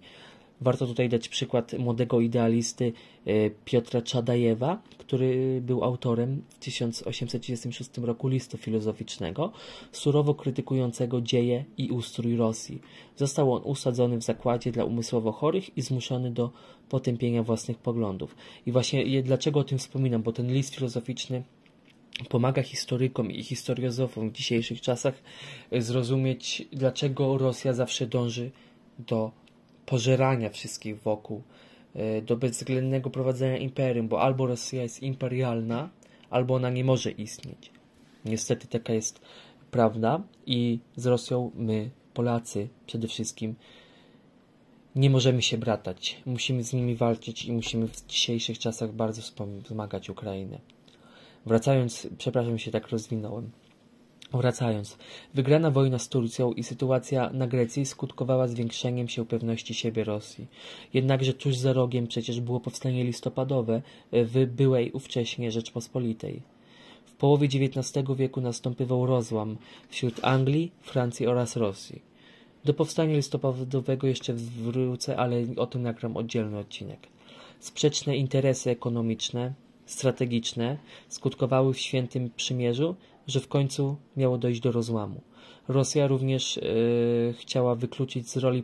Warto 0.64 0.88
tutaj 0.88 1.10
dać 1.10 1.30
przykład 1.30 1.74
młodego 1.74 2.22
idealisty 2.22 2.94
e, 3.26 3.50
Piotra 3.50 4.02
Czadajewa, 4.02 4.82
który 4.98 5.62
był 5.62 5.84
autorem 5.84 6.44
w 6.50 6.60
1836 6.60 7.90
roku 7.98 8.28
listu 8.28 8.58
filozoficznego, 8.58 9.52
surowo 9.92 10.36
krytykującego 10.36 11.22
dzieje 11.22 11.66
i 11.78 11.92
ustrój 11.92 12.36
Rosji. 12.36 12.82
Został 13.16 13.54
on 13.54 13.62
usadzony 13.64 14.18
w 14.18 14.24
zakładzie 14.24 14.72
dla 14.72 14.86
umysłowo 14.86 15.32
chorych 15.32 15.78
i 15.78 15.82
zmuszony 15.82 16.32
do 16.32 16.52
potępienia 16.90 17.44
własnych 17.44 17.78
poglądów. 17.78 18.36
I 18.66 18.72
właśnie 18.72 19.24
dlaczego 19.24 19.60
o 19.60 19.64
tym 19.64 19.78
wspominam, 19.78 20.24
bo 20.24 20.32
ten 20.32 20.54
list 20.54 20.76
filozoficzny 20.76 21.44
pomaga 22.30 22.64
historykom 22.64 23.32
i 23.32 23.44
historiozofom 23.44 24.30
w 24.30 24.34
dzisiejszych 24.34 24.82
czasach 24.82 25.24
zrozumieć, 25.72 26.68
dlaczego 26.72 27.38
Rosja 27.38 27.74
zawsze 27.74 28.08
dąży 28.08 28.52
do 29.00 29.43
pożerania 29.86 30.50
wszystkich 30.50 31.02
wokół, 31.02 31.42
e, 31.96 32.22
do 32.22 32.38
bezwzględnego 32.38 33.10
prowadzenia 33.10 33.58
imperium, 33.58 34.08
bo 34.08 34.22
albo 34.22 34.46
Rosja 34.46 34.84
jest 34.84 35.04
imperialna, 35.04 35.90
albo 36.30 36.56
ona 36.56 36.70
nie 36.70 36.84
może 36.84 37.12
istnieć. 37.12 37.72
Niestety 38.26 38.68
taka 38.68 38.94
jest 38.94 39.22
prawda 39.72 40.22
i 40.46 40.80
z 40.96 41.06
Rosją 41.06 41.52
my, 41.56 41.90
Polacy 42.14 42.68
przede 42.86 43.08
wszystkim, 43.08 43.56
nie 44.96 45.10
możemy 45.10 45.42
się 45.42 45.58
bratać. 45.58 46.22
Musimy 46.26 46.64
z 46.64 46.74
nimi 46.74 46.96
walczyć 46.96 47.46
i 47.46 47.52
musimy 47.52 47.88
w 47.88 48.06
dzisiejszych 48.08 48.60
czasach 48.60 48.92
bardzo 48.92 49.22
wspomagać 49.22 50.10
Ukrainę. 50.10 50.60
Wracając, 51.46 52.08
przepraszam, 52.18 52.60
się 52.60 52.72
tak 52.72 52.88
rozwinąłem. 52.88 53.52
Wracając, 54.34 54.98
wygrana 55.34 55.72
wojna 55.72 56.00
z 56.00 56.10
Turcją 56.10 56.54
i 56.54 56.64
sytuacja 56.64 57.30
na 57.34 57.48
Grecji 57.48 57.86
skutkowała 57.86 58.48
zwiększeniem 58.48 59.08
się 59.08 59.26
pewności 59.26 59.74
siebie 59.74 60.04
Rosji. 60.04 60.48
Jednakże 60.94 61.34
tuż 61.34 61.56
za 61.56 61.74
rogiem 61.74 62.08
przecież 62.08 62.42
było 62.42 62.60
powstanie 62.60 63.04
listopadowe 63.04 63.82
w 64.12 64.46
byłej 64.46 64.92
ówcześnie 64.92 65.52
Rzeczpospolitej. 65.52 66.42
W 67.06 67.16
połowie 67.16 67.48
XIX 67.48 68.06
wieku 68.16 68.42
nastąpywał 68.42 69.06
rozłam 69.06 69.58
wśród 69.90 70.20
Anglii, 70.22 70.72
Francji 70.82 71.28
oraz 71.28 71.56
Rosji. 71.56 72.02
Do 72.66 72.74
powstania 72.74 73.16
listopadowego 73.16 74.08
jeszcze 74.08 74.34
wrócę, 74.34 75.18
ale 75.18 75.46
o 75.58 75.68
tym 75.68 75.82
nagram 75.82 76.18
oddzielny 76.18 76.58
odcinek. 76.58 77.08
Sprzeczne 77.60 78.18
interesy 78.18 78.70
ekonomiczne, 78.70 79.54
strategiczne 79.86 80.78
skutkowały 81.10 81.74
w 81.74 81.80
świętym 81.80 82.30
przymierzu 82.36 82.96
że 83.28 83.40
w 83.40 83.48
końcu 83.48 83.98
miało 84.18 84.38
dojść 84.38 84.62
do 84.62 84.72
rozłamu. 84.72 85.22
Rosja 85.68 86.08
również 86.08 86.58
yy, 86.58 87.34
chciała 87.40 87.76
wykluczyć 87.76 88.30
z 88.30 88.38
roli 88.38 88.64